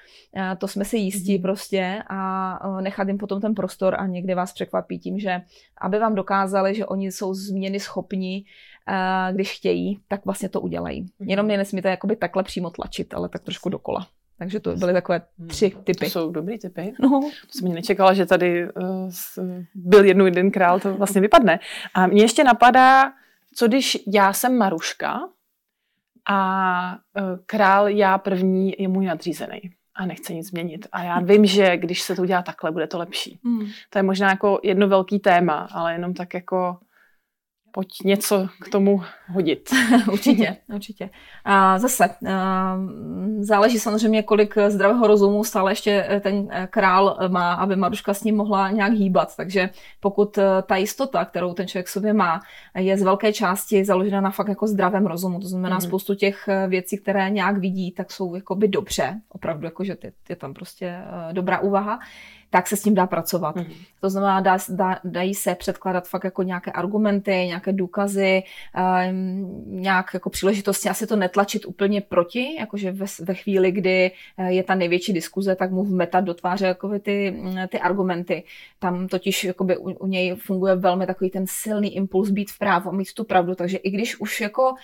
To 0.58 0.68
jsme 0.68 0.86
si 0.86 0.98
jistí 0.98 1.38
mm. 1.38 1.42
prostě 1.42 2.04
a 2.08 2.82
nechat 2.82 3.08
jim 3.08 3.18
potom 3.18 3.42
ten 3.42 3.56
prostor 3.56 3.96
a 4.00 4.06
někdy 4.06 4.34
vás 4.34 4.54
překvapí 4.54 5.00
tím, 5.00 5.20
že 5.20 5.42
aby 5.82 6.00
vám 6.00 6.15
dokázali, 6.15 6.75
že 6.75 6.86
oni 6.86 7.12
jsou 7.12 7.34
změny 7.34 7.80
schopní, 7.80 8.46
když 9.32 9.51
chtějí, 9.51 10.00
tak 10.08 10.25
vlastně 10.25 10.50
to 10.50 10.62
udělají. 10.62 11.01
Mm. 11.01 11.30
Jenom 11.30 11.50
je 11.50 11.58
nesmíte 11.58 11.89
jakoby 11.89 12.15
takhle 12.15 12.44
přímo 12.44 12.70
tlačit, 12.70 13.13
ale 13.13 13.30
tak 13.30 13.44
trošku 13.44 13.70
dokola. 13.70 14.08
Takže 14.38 14.60
to 14.60 14.75
byly 14.75 14.94
takové 14.94 15.22
hmm. 15.39 15.48
tři 15.48 15.70
typy. 15.84 16.06
To 16.06 16.06
jsou 16.06 16.32
dobrý 16.32 16.60
typy. 16.60 16.94
No. 17.00 17.10
To 17.22 17.60
jsem 17.60 17.74
nečekala, 17.74 18.13
že 18.13 18.25
tady 18.25 18.68
uh, 18.74 19.12
byl 19.75 20.06
jednou 20.06 20.25
jeden 20.25 20.51
král, 20.51 20.80
to 20.80 20.94
vlastně 20.94 21.22
vypadne. 21.22 21.60
A 21.94 22.08
mě 22.08 22.22
ještě 22.22 22.44
napadá, 22.44 23.13
co 23.56 23.68
když 23.68 23.98
já 24.13 24.34
jsem 24.34 24.58
Maruška 24.58 25.20
a 26.30 26.92
uh, 26.94 27.24
král 27.46 27.88
já 27.88 28.18
první 28.18 28.75
je 28.80 28.88
můj 28.88 29.06
nadřízený 29.06 29.62
a 29.96 30.06
nechce 30.06 30.34
nic 30.34 30.48
změnit. 30.48 30.88
A 30.92 31.04
já 31.04 31.20
vím, 31.20 31.46
že 31.46 31.78
když 31.78 32.02
se 32.02 32.16
to 32.16 32.22
udělá 32.22 32.42
takhle, 32.42 32.72
bude 32.72 32.88
to 32.88 32.98
lepší. 32.98 33.40
Hmm. 33.44 33.68
To 33.90 34.00
je 34.00 34.04
možná 34.04 34.30
jako 34.30 34.60
jedno 34.64 34.88
velký 34.88 35.20
téma, 35.20 35.68
ale 35.72 35.94
jenom 35.94 36.14
tak 36.14 36.34
jako 36.34 36.78
pojď 37.75 37.88
něco 38.03 38.48
k 38.62 38.70
tomu 38.70 39.01
hodit. 39.27 39.70
určitě, 40.12 40.58
určitě. 40.74 41.10
A 41.46 41.79
zase, 41.79 42.10
záleží 43.39 43.79
samozřejmě, 43.79 44.24
kolik 44.24 44.55
zdravého 44.67 45.08
rozumu 45.08 45.44
stále 45.44 45.72
ještě 45.72 46.22
ten 46.24 46.48
král 46.70 47.17
má, 47.27 47.53
aby 47.53 47.75
Maruška 47.75 48.13
s 48.13 48.24
ním 48.24 48.36
mohla 48.36 48.72
nějak 48.72 48.94
hýbat. 48.94 49.36
Takže 49.38 49.70
pokud 50.00 50.39
ta 50.65 50.75
jistota, 50.75 51.25
kterou 51.25 51.53
ten 51.53 51.67
člověk 51.67 51.88
sobě 51.88 52.13
má, 52.13 52.41
je 52.77 52.98
z 52.98 53.03
velké 53.03 53.34
části 53.34 53.86
založena 53.86 54.22
na 54.22 54.32
fakt 54.32 54.48
jako 54.48 54.67
zdravém 54.67 55.05
rozumu, 55.05 55.39
to 55.39 55.48
znamená 55.48 55.79
mm-hmm. 55.79 55.88
spoustu 55.88 56.15
těch 56.15 56.50
věcí, 56.67 56.98
které 56.98 57.29
nějak 57.29 57.58
vidí, 57.58 57.91
tak 57.91 58.12
jsou 58.12 58.36
jakoby 58.36 58.67
dobře, 58.67 59.22
opravdu, 59.29 59.65
jakože 59.65 59.98
je 60.29 60.36
tam 60.36 60.53
prostě 60.53 60.98
dobrá 61.32 61.60
úvaha, 61.60 62.00
tak 62.50 62.68
se 62.68 62.75
s 62.75 62.84
tím 62.84 62.96
dá 62.96 63.08
pracovat. 63.08 63.56
Mm. 63.56 63.66
To 64.02 64.10
znamená, 64.10 64.42
dá, 64.42 64.58
dá, 64.70 65.00
dají 65.04 65.36
se 65.36 65.56
předkládat 65.56 66.08
fakt 66.08 66.24
jako 66.24 66.44
nějaké 66.44 66.72
argumenty, 66.72 67.32
nějaké 67.32 67.74
důkazy, 67.74 68.44
um, 69.10 69.64
nějak 69.82 70.14
jako 70.14 70.30
příležitosti, 70.30 70.90
asi 70.90 71.08
to 71.08 71.16
netlačit 71.16 71.66
úplně 71.66 72.02
proti, 72.02 72.56
jakože 72.60 72.92
ve, 72.92 73.06
ve 73.22 73.34
chvíli, 73.34 73.72
kdy 73.72 74.12
eh, 74.38 74.52
je 74.52 74.64
ta 74.64 74.75
největší 74.75 75.14
diskuze, 75.14 75.56
tak 75.56 75.72
mu 75.72 75.84
v 75.84 75.92
meta 75.92 76.20
dotváře 76.20 76.66
jakoby 76.66 77.00
ty, 77.00 77.32
mm, 77.32 77.56
ty 77.68 77.80
argumenty. 77.80 78.44
Tam 78.80 79.08
totiž 79.08 79.44
jakoby 79.44 79.78
u, 79.78 79.92
u 79.92 80.08
něj 80.08 80.36
funguje 80.36 80.75
velmi 80.75 81.08
takový 81.08 81.30
ten 81.30 81.46
silný 81.48 81.96
impuls 81.96 82.30
být 82.30 82.52
v 82.52 82.58
právu, 82.58 82.92
mít 82.92 83.14
tu 83.14 83.24
pravdu, 83.24 83.56
takže 83.56 83.78
i 83.78 83.90
když 83.90 84.20
už 84.20 84.42
jako 84.42 84.75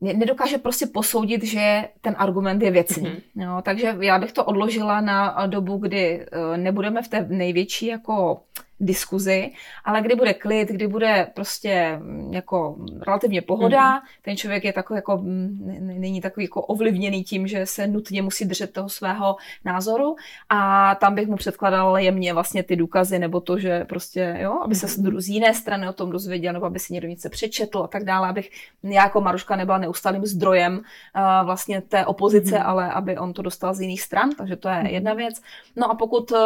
nedokáže 0.00 0.58
prostě 0.58 0.86
posoudit, 0.86 1.44
že 1.44 1.88
ten 2.00 2.14
argument 2.18 2.62
je 2.62 2.70
věcný. 2.70 3.04
Mm-hmm. 3.04 3.42
Jo, 3.42 3.62
takže 3.62 3.96
já 4.00 4.18
bych 4.18 4.32
to 4.32 4.44
odložila 4.44 5.00
na 5.00 5.46
dobu, 5.46 5.76
kdy 5.76 6.20
eh, 6.20 6.56
nebudeme 6.56 7.02
v 7.02 7.08
té 7.08 7.26
největší 7.28 7.86
jako 7.86 8.40
diskuzi, 8.80 9.50
ale 9.84 10.02
kdy 10.02 10.14
bude 10.14 10.34
klid, 10.34 10.68
kdy 10.68 10.86
bude 10.86 11.26
prostě 11.34 11.98
mm, 12.02 12.32
jako 12.34 12.76
relativně 13.06 13.42
pohoda, 13.42 13.98
mm-hmm. 13.98 14.02
ten 14.22 14.36
člověk 14.36 14.64
je 14.64 14.72
takový 14.72 14.98
jako, 14.98 15.16
mm, 15.16 15.58
není 16.00 16.20
takový 16.20 16.44
jako 16.44 16.62
ovlivněný 16.62 17.24
tím, 17.24 17.46
že 17.46 17.66
se 17.66 17.86
nutně 17.86 18.22
musí 18.22 18.44
držet 18.44 18.72
toho 18.72 18.88
svého 18.88 19.36
názoru 19.64 20.16
a 20.48 20.94
tam 20.94 21.14
bych 21.14 21.28
mu 21.28 21.36
předkladal 21.36 21.98
jemně 21.98 22.34
vlastně 22.34 22.62
ty 22.62 22.76
důkazy 22.76 23.18
nebo 23.18 23.40
to, 23.40 23.58
že 23.58 23.84
prostě, 23.84 24.36
jo, 24.40 24.58
aby 24.64 24.74
se 24.74 24.86
mm-hmm. 24.86 25.20
z 25.20 25.28
jiné 25.28 25.54
strany 25.54 25.88
o 25.88 25.92
tom 25.92 26.10
dozvěděl 26.10 26.52
nebo 26.52 26.66
aby 26.66 26.78
si 26.78 26.92
někdo 26.92 27.08
něco 27.08 27.28
přečetl 27.30 27.78
a 27.78 27.86
tak 27.86 28.04
dále, 28.04 28.28
abych 28.28 28.50
já 28.82 29.02
jako 29.02 29.20
Maruška 29.20 29.56
nebyla 29.56 29.78
neustálým 29.78 30.26
zdrojem 30.26 30.72
uh, 30.72 31.46
vlastně 31.46 31.80
té 31.80 32.06
opozice, 32.06 32.56
mm-hmm. 32.56 32.66
ale 32.66 32.92
aby 32.92 33.18
on 33.18 33.32
to 33.32 33.42
dostal 33.42 33.74
z 33.74 33.80
jiných 33.80 34.02
stran, 34.02 34.30
takže 34.38 34.56
to 34.56 34.68
je 34.68 34.74
mm-hmm. 34.74 34.92
jedna 34.92 35.14
věc. 35.14 35.40
No 35.76 35.90
a 35.90 35.94
pokud 35.94 36.30
uh, 36.30 36.38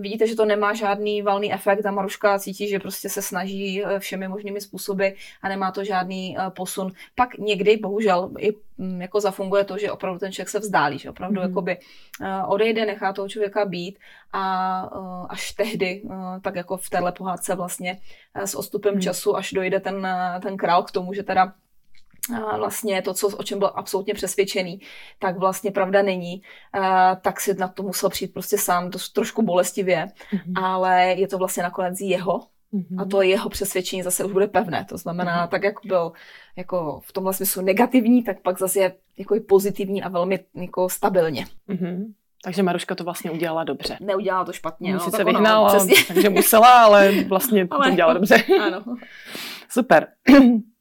vidíte, 0.00 0.26
že 0.26 0.36
to 0.36 0.44
nemá 0.44 0.74
žádný 0.74 1.22
valný 1.22 1.53
efekt 1.54 1.86
a 1.86 1.90
Maruška 1.90 2.38
cítí, 2.38 2.68
že 2.68 2.78
prostě 2.78 3.08
se 3.08 3.22
snaží 3.22 3.84
eh, 3.84 3.98
všemi 3.98 4.28
možnými 4.28 4.60
způsoby 4.60 5.08
a 5.42 5.48
nemá 5.48 5.72
to 5.72 5.84
žádný 5.84 6.36
eh, 6.38 6.50
posun. 6.50 6.92
Pak 7.14 7.38
někdy, 7.38 7.76
bohužel, 7.76 8.30
i 8.38 8.52
mm, 8.78 9.02
jako 9.02 9.20
zafunguje 9.20 9.64
to, 9.64 9.78
že 9.78 9.92
opravdu 9.92 10.18
ten 10.18 10.32
člověk 10.32 10.48
se 10.48 10.58
vzdálí, 10.58 10.98
že 10.98 11.10
opravdu 11.10 11.40
mm. 11.40 11.48
jakoby 11.48 11.78
eh, 12.22 12.42
odejde, 12.46 12.86
nechá 12.86 13.12
toho 13.12 13.28
člověka 13.28 13.64
být 13.64 13.98
a 14.32 14.80
až 15.28 15.52
tehdy, 15.52 16.02
tak 16.42 16.54
jako 16.54 16.76
v 16.76 16.90
téhle 16.90 17.12
pohádce 17.12 17.54
vlastně 17.54 17.98
s 18.34 18.54
odstupem 18.54 18.94
mm. 18.94 19.00
času, 19.00 19.36
až 19.36 19.52
dojde 19.52 19.80
ten, 19.80 20.08
ten 20.42 20.56
král 20.56 20.82
k 20.82 20.90
tomu, 20.90 21.14
že 21.14 21.22
teda 21.22 21.52
vlastně 22.58 23.02
to, 23.02 23.14
co, 23.14 23.28
o 23.28 23.42
čem 23.42 23.58
byl 23.58 23.72
absolutně 23.74 24.14
přesvědčený, 24.14 24.80
tak 25.18 25.38
vlastně 25.38 25.70
pravda 25.70 26.02
není, 26.02 26.42
tak 27.20 27.40
si 27.40 27.54
na 27.54 27.68
to 27.68 27.82
musel 27.82 28.10
přijít 28.10 28.32
prostě 28.32 28.58
sám, 28.58 28.90
to 28.90 28.98
trošku 29.12 29.42
bolestivě, 29.42 30.06
mm-hmm. 30.06 30.64
ale 30.64 31.02
je 31.04 31.28
to 31.28 31.38
vlastně 31.38 31.62
nakonec 31.62 32.00
jeho 32.00 32.40
mm-hmm. 32.74 33.02
a 33.02 33.04
to 33.04 33.22
jeho 33.22 33.48
přesvědčení 33.48 34.02
zase 34.02 34.24
už 34.24 34.32
bude 34.32 34.46
pevné, 34.46 34.84
to 34.88 34.96
znamená, 34.96 35.46
mm-hmm. 35.46 35.50
tak 35.50 35.64
jak 35.64 35.74
byl 35.84 36.12
jako 36.56 37.00
v 37.04 37.12
tomhle 37.12 37.34
smyslu 37.34 37.62
negativní, 37.62 38.22
tak 38.22 38.40
pak 38.42 38.58
zase 38.58 38.80
je 38.80 38.94
jako 39.18 39.36
pozitivní 39.48 40.02
a 40.02 40.08
velmi 40.08 40.40
jako 40.54 40.88
stabilně. 40.88 41.46
Mm-hmm. 41.68 42.12
Takže 42.44 42.62
Maruška 42.62 42.94
to 42.94 43.04
vlastně 43.04 43.30
udělala 43.30 43.64
dobře. 43.64 43.96
Neudělala 44.00 44.44
to 44.44 44.52
špatně. 44.52 44.94
No, 44.94 45.00
sice 45.00 45.24
vyhnala, 45.24 45.86
takže 46.08 46.30
musela, 46.30 46.84
ale 46.84 47.24
vlastně 47.24 47.66
ale, 47.70 47.86
to 47.86 47.92
udělala 47.92 48.14
dobře. 48.14 48.36
Ano. 48.66 48.84
Super. 49.68 50.06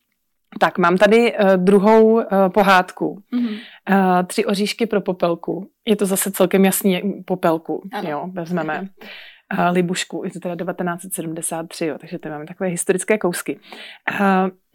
Tak, 0.59 0.77
mám 0.77 0.97
tady 0.97 1.33
uh, 1.33 1.57
druhou 1.57 2.13
uh, 2.13 2.23
pohádku. 2.53 3.23
Mm-hmm. 3.33 3.59
Uh, 3.91 4.23
tři 4.27 4.45
oříšky 4.45 4.85
pro 4.85 5.01
popelku. 5.01 5.69
Je 5.87 5.95
to 5.95 6.05
zase 6.05 6.31
celkem 6.31 6.65
jasný 6.65 7.23
popelku, 7.25 7.89
ano. 7.93 8.09
jo, 8.09 8.29
vezmeme. 8.33 8.79
Uh, 8.79 9.69
Libušku, 9.71 10.23
je 10.25 10.31
to 10.31 10.39
teda 10.39 10.55
1973, 10.55 11.85
jo, 11.85 11.97
takže 11.99 12.19
tady 12.19 12.33
máme 12.33 12.45
takové 12.45 12.69
historické 12.69 13.17
kousky. 13.17 13.59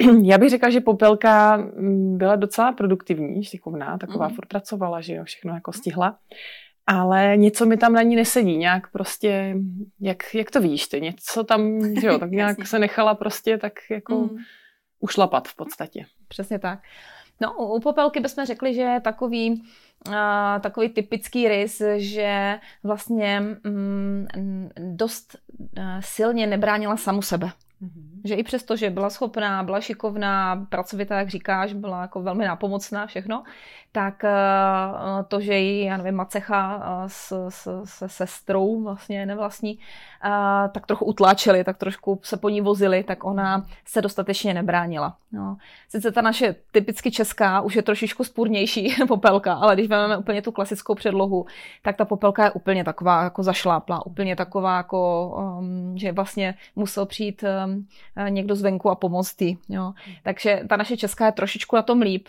Uh, 0.01 0.23
já 0.27 0.39
bych 0.39 0.51
řekla, 0.51 0.71
že 0.71 0.81
Popelka 0.81 1.57
mm, 1.57 2.19
byla 2.19 2.37
docela 2.37 2.73
produktivní, 2.73 3.45
šikovná, 3.45 3.99
taková 3.99 4.29
mm. 4.29 4.35
furt 4.35 4.49
pracovala, 4.49 5.01
že 5.01 5.15
jo, 5.15 5.25
všechno 5.25 5.55
jako 5.55 5.73
stihla. 5.73 6.19
Ale 6.87 7.33
něco 7.37 7.67
mi 7.67 7.77
tam 7.77 7.93
na 7.93 8.03
ní 8.03 8.17
nesedí, 8.17 8.57
nějak 8.57 8.91
prostě, 8.93 9.57
jak, 10.01 10.35
jak 10.35 10.51
to 10.51 10.61
víš 10.61 10.87
ty, 10.87 11.01
něco 11.01 11.45
tam, 11.45 11.81
že 12.01 12.07
jo, 12.07 12.19
tak 12.19 12.31
nějak 12.41 12.67
se 12.67 12.79
nechala 12.79 13.15
prostě 13.15 13.59
tak 13.59 13.73
jako... 13.91 14.15
Mm 14.17 14.37
ušlapat 15.01 15.49
v 15.49 15.57
podstatě. 15.57 16.07
Přesně 16.29 16.59
tak. 16.59 16.79
No, 17.41 17.55
u 17.55 17.81
popelky 17.81 18.21
bychom 18.21 18.47
řekli, 18.47 18.75
že 18.75 18.83
je 18.83 19.01
takový, 19.01 19.63
uh, 20.09 20.15
takový 20.61 20.89
typický 20.89 21.49
rys, 21.49 21.83
že 21.97 22.61
vlastně 22.83 23.41
mm, 23.41 24.27
dost 24.79 25.37
uh, 25.59 25.83
silně 26.01 26.47
nebránila 26.47 26.97
samu 26.97 27.23
sebe. 27.23 27.47
Mm-hmm. 27.83 28.21
Že 28.25 28.35
i 28.35 28.43
přesto, 28.43 28.77
že 28.77 28.91
byla 28.91 29.11
schopná, 29.11 29.63
byla 29.63 29.81
šikovná, 29.81 30.67
pracovitá, 30.69 31.19
jak 31.19 31.29
říkáš, 31.29 31.73
byla 31.73 32.03
jako 32.03 32.23
velmi 32.23 32.45
nápomocná 32.45 33.07
všechno, 33.07 33.45
tak 33.93 34.25
eh, 34.25 34.31
to, 35.29 35.41
že 35.41 35.55
ji, 35.59 35.85
já 35.85 35.97
nevím, 35.97 36.15
Macecha 36.15 36.83
eh, 36.83 37.09
s, 37.09 37.49
s, 37.49 37.83
se 37.85 38.09
sestrou 38.09 38.83
vlastně 38.83 39.27
nevlastní, 39.27 39.79
eh, 40.25 40.69
tak 40.69 40.87
trochu 40.87 41.05
utláčeli, 41.05 41.65
tak 41.65 41.77
trošku 41.77 42.21
se 42.23 42.37
po 42.37 42.49
ní 42.49 42.61
vozili, 42.61 43.05
tak 43.05 43.25
ona 43.25 43.67
se 43.85 44.03
dostatečně 44.03 44.55
nebránila. 44.55 45.17
No. 45.33 45.57
Sice 45.89 46.13
ta 46.13 46.21
naše 46.23 46.55
typicky 46.73 47.11
česká 47.11 47.61
už 47.61 47.77
je 47.77 47.83
trošičku 47.83 48.25
spůrnější 48.25 48.95
popelka, 49.09 49.55
ale 49.55 49.75
když 49.75 49.89
vezmeme 49.89 50.17
úplně 50.17 50.43
tu 50.43 50.53
klasickou 50.53 50.95
předlohu, 50.95 51.47
tak 51.83 51.97
ta 51.97 52.05
popelka 52.05 52.45
je 52.45 52.51
úplně 52.51 52.85
taková 52.85 53.23
jako 53.23 53.43
zašláplá, 53.43 54.07
úplně 54.07 54.37
taková 54.37 54.77
jako, 54.77 55.29
um, 55.59 55.99
že 55.99 56.13
vlastně 56.13 56.55
musel 56.77 57.07
přijít 57.07 57.45
um, 57.67 57.87
někdo 58.29 58.55
zvenku 58.55 58.91
a 58.91 58.95
pomoct 58.95 59.43
jí. 59.43 59.59
Jo. 59.69 59.93
Takže 60.23 60.63
ta 60.69 60.77
naše 60.77 60.97
česká 60.97 61.27
je 61.27 61.33
trošičku 61.33 61.77
na 61.77 61.83
tom 61.83 62.01
líp, 62.01 62.29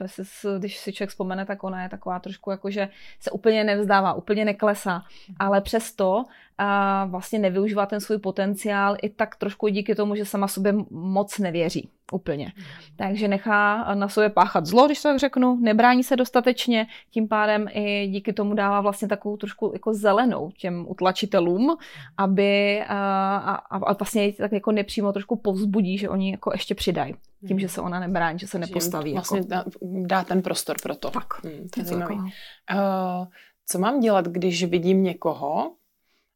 když 0.57 0.77
si 0.77 0.93
člověk 0.93 1.09
vzpomene, 1.09 1.45
tak 1.49 1.63
ona 1.63 1.83
je 1.83 1.89
taková 1.89 2.19
trošku 2.19 2.51
jako, 2.51 2.71
že 2.71 2.89
se 3.19 3.31
úplně 3.31 3.63
nevzdává, 3.63 4.13
úplně 4.13 4.45
neklesá, 4.45 5.03
ale 5.39 5.61
přesto 5.61 6.25
a 6.61 7.05
vlastně 7.05 7.39
nevyužívá 7.39 7.85
ten 7.85 7.99
svůj 7.99 8.17
potenciál 8.17 8.97
i 9.01 9.09
tak 9.09 9.35
trošku 9.35 9.67
díky 9.67 9.95
tomu, 9.95 10.15
že 10.15 10.25
sama 10.25 10.47
sobě 10.47 10.73
moc 10.89 11.39
nevěří 11.39 11.89
úplně. 12.11 12.51
Takže 12.95 13.27
nechá 13.27 13.95
na 13.95 14.09
sobě 14.09 14.29
páchat 14.29 14.65
zlo, 14.65 14.85
když 14.85 15.01
tak 15.01 15.19
řeknu, 15.19 15.57
nebrání 15.61 16.03
se 16.03 16.15
dostatečně, 16.15 16.87
tím 17.11 17.27
pádem 17.27 17.67
i 17.71 18.07
díky 18.07 18.33
tomu 18.33 18.53
dává 18.53 18.81
vlastně 18.81 19.07
takovou 19.07 19.37
trošku 19.37 19.69
jako 19.73 19.93
zelenou 19.93 20.51
těm 20.57 20.85
utlačitelům, 20.89 21.77
aby 22.17 22.81
a, 22.87 23.37
a, 23.37 23.77
a 23.77 23.93
vlastně 23.93 24.33
tak 24.33 24.51
jako 24.51 24.71
nepřímo 24.71 25.13
trošku 25.13 25.35
povzbudí, 25.35 25.97
že 25.97 26.09
oni 26.09 26.31
jako 26.31 26.51
ještě 26.53 26.75
přidají 26.75 27.15
tím, 27.47 27.59
že 27.59 27.69
se 27.69 27.81
ona 27.81 27.99
nebrání, 27.99 28.39
že 28.39 28.47
se 28.47 28.59
nepostaví. 28.59 29.13
Vlastně 29.13 29.37
jako. 29.37 29.49
dá, 29.49 29.65
dá 29.81 30.23
ten 30.23 30.41
prostor 30.41 30.75
pro 30.83 30.95
to. 30.95 31.09
Tak. 31.09 31.43
Hmm, 31.43 31.67
to 31.69 31.95
je. 31.95 32.05
Uh, 32.05 33.27
co 33.65 33.79
mám 33.79 33.99
dělat, 33.99 34.25
když 34.25 34.63
vidím 34.63 35.03
někoho, 35.03 35.71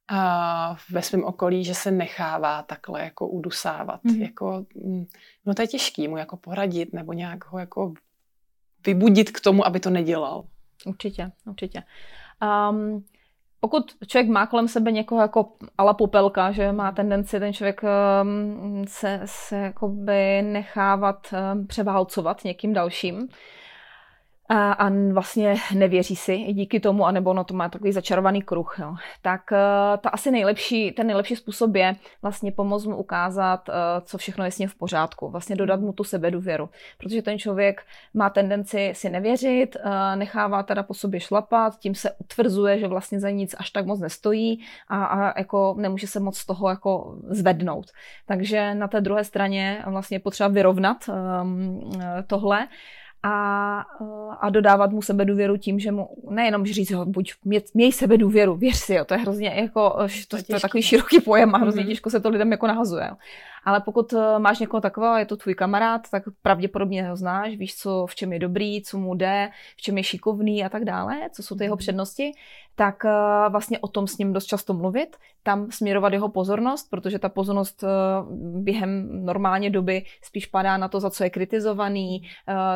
a 0.07 0.77
ve 0.91 1.01
svém 1.01 1.23
okolí, 1.23 1.63
že 1.63 1.75
se 1.75 1.91
nechává 1.91 2.63
takhle 2.63 3.03
jako 3.03 3.27
udusávat. 3.27 4.03
Mm. 4.03 4.21
Jako, 4.21 4.65
mm, 4.75 5.05
no 5.45 5.53
to 5.53 5.61
je 5.61 5.67
těžký 5.67 6.07
mu 6.07 6.17
jako 6.17 6.37
poradit 6.37 6.93
nebo 6.93 7.13
nějak 7.13 7.45
ho 7.45 7.59
jako 7.59 7.93
vybudit 8.85 9.31
k 9.31 9.39
tomu, 9.39 9.65
aby 9.65 9.79
to 9.79 9.89
nedělal. 9.89 10.43
Určitě, 10.85 11.31
určitě. 11.45 11.83
Um, 12.69 13.05
pokud 13.59 13.91
člověk 14.07 14.29
má 14.29 14.47
kolem 14.47 14.67
sebe 14.67 14.91
někoho 14.91 15.21
jako 15.21 15.53
ala 15.77 15.93
popelka, 15.93 16.51
že 16.51 16.71
má 16.71 16.91
tendenci 16.91 17.39
ten 17.39 17.53
člověk 17.53 17.81
um, 17.83 18.85
se, 18.87 19.21
se 19.25 19.57
jakoby 19.57 20.41
nechávat 20.41 21.33
um, 21.33 21.67
převálcovat 21.67 22.43
někým 22.43 22.73
dalším, 22.73 23.27
a, 24.49 24.71
a 24.71 24.89
vlastně 25.13 25.55
nevěří 25.75 26.15
si 26.15 26.37
díky 26.37 26.79
tomu, 26.79 27.05
anebo 27.05 27.33
no 27.33 27.43
to 27.43 27.53
má 27.53 27.69
takový 27.69 27.91
začarovaný 27.91 28.41
kruh, 28.41 28.75
jo. 28.79 28.95
tak 29.21 29.41
uh, 29.51 29.57
ta 29.97 30.09
asi 30.09 30.31
nejlepší, 30.31 30.91
ten 30.91 31.07
nejlepší 31.07 31.35
způsob 31.35 31.75
je 31.75 31.95
vlastně 32.21 32.51
pomoct 32.51 32.85
mu 32.85 32.95
ukázat, 32.95 33.69
uh, 33.69 33.75
co 34.01 34.17
všechno 34.17 34.45
je 34.45 34.51
s 34.51 34.57
ním 34.59 34.69
v 34.69 34.75
pořádku, 34.75 35.29
vlastně 35.29 35.55
dodat 35.55 35.79
mu 35.79 35.93
tu 35.93 36.03
sebedůvěru, 36.03 36.69
protože 36.97 37.21
ten 37.21 37.39
člověk 37.39 37.81
má 38.13 38.29
tendenci 38.29 38.91
si 38.95 39.09
nevěřit, 39.09 39.75
uh, 39.85 39.91
nechává 40.15 40.63
teda 40.63 40.83
po 40.83 40.93
sobě 40.93 41.19
šlapat, 41.19 41.79
tím 41.79 41.95
se 41.95 42.11
utvrzuje, 42.11 42.79
že 42.79 42.87
vlastně 42.87 43.19
za 43.19 43.29
nic 43.29 43.55
až 43.57 43.69
tak 43.69 43.85
moc 43.85 43.99
nestojí 43.99 44.65
a, 44.87 45.05
a 45.05 45.39
jako 45.39 45.75
nemůže 45.77 46.07
se 46.07 46.19
moc 46.19 46.37
z 46.37 46.45
toho 46.45 46.69
jako 46.69 47.15
zvednout. 47.29 47.85
Takže 48.25 48.75
na 48.75 48.87
té 48.87 49.01
druhé 49.01 49.23
straně 49.23 49.83
vlastně 49.87 50.19
potřeba 50.19 50.47
vyrovnat 50.47 50.97
um, 51.09 51.91
tohle 52.27 52.67
a, 53.23 53.79
a 54.39 54.49
dodávat 54.49 54.91
mu 54.91 55.01
sebe 55.01 55.25
důvěru 55.25 55.57
tím, 55.57 55.79
že 55.79 55.91
mu 55.91 56.09
nejenom 56.29 56.65
říct, 56.65 56.91
ho, 56.91 57.05
buď 57.05 57.33
mě, 57.43 57.61
měj 57.73 57.91
sebe 57.91 58.17
důvěru, 58.17 58.55
věř 58.55 58.75
si, 58.75 58.93
jo, 58.93 59.05
to 59.05 59.13
je 59.13 59.17
hrozně 59.17 59.49
jako, 59.55 59.97
to, 60.27 60.37
to, 60.37 60.43
to 60.43 60.55
je 60.55 60.59
takový 60.59 60.83
široký 60.83 61.21
pojem 61.21 61.55
a 61.55 61.57
hrozně 61.57 61.83
mm-hmm. 61.83 61.87
těžko 61.87 62.09
se 62.09 62.19
to 62.19 62.29
lidem 62.29 62.51
jako 62.51 62.67
nahazuje. 62.67 63.07
Jo. 63.09 63.15
Ale 63.65 63.81
pokud 63.81 64.13
eh, 64.13 64.39
máš 64.39 64.59
někoho 64.59 64.81
takového, 64.81 65.17
je 65.17 65.25
to 65.25 65.37
tvůj 65.37 65.55
kamarád, 65.55 66.01
tak 66.11 66.23
pravděpodobně 66.41 67.09
ho 67.09 67.15
znáš, 67.15 67.55
víš, 67.55 67.75
co, 67.75 68.05
v 68.09 68.15
čem 68.15 68.33
je 68.33 68.39
dobrý, 68.39 68.83
co 68.83 68.97
mu 68.97 69.15
jde, 69.15 69.49
v 69.77 69.81
čem 69.81 69.97
je 69.97 70.03
šikovný 70.03 70.65
a 70.65 70.69
tak 70.69 70.85
dále, 70.85 71.29
co 71.31 71.43
jsou 71.43 71.55
ty 71.55 71.63
jeho 71.63 71.75
mhm. 71.75 71.79
přednosti, 71.79 72.31
tak 72.75 73.05
eh, 73.05 73.49
vlastně 73.49 73.79
o 73.79 73.87
tom 73.87 74.07
s 74.07 74.17
ním 74.17 74.33
dost 74.33 74.45
často 74.45 74.73
mluvit, 74.73 75.17
tam 75.43 75.71
směrovat 75.71 76.13
jeho 76.13 76.29
pozornost, 76.29 76.89
protože 76.89 77.19
ta 77.19 77.29
pozornost 77.29 77.83
eh, 77.83 77.87
během 78.61 79.25
normálně 79.25 79.69
doby 79.69 80.03
spíš 80.21 80.45
padá 80.45 80.77
na 80.77 80.87
to, 80.87 80.99
za 80.99 81.09
co 81.09 81.23
je 81.23 81.29
kritizovaný, 81.29 82.21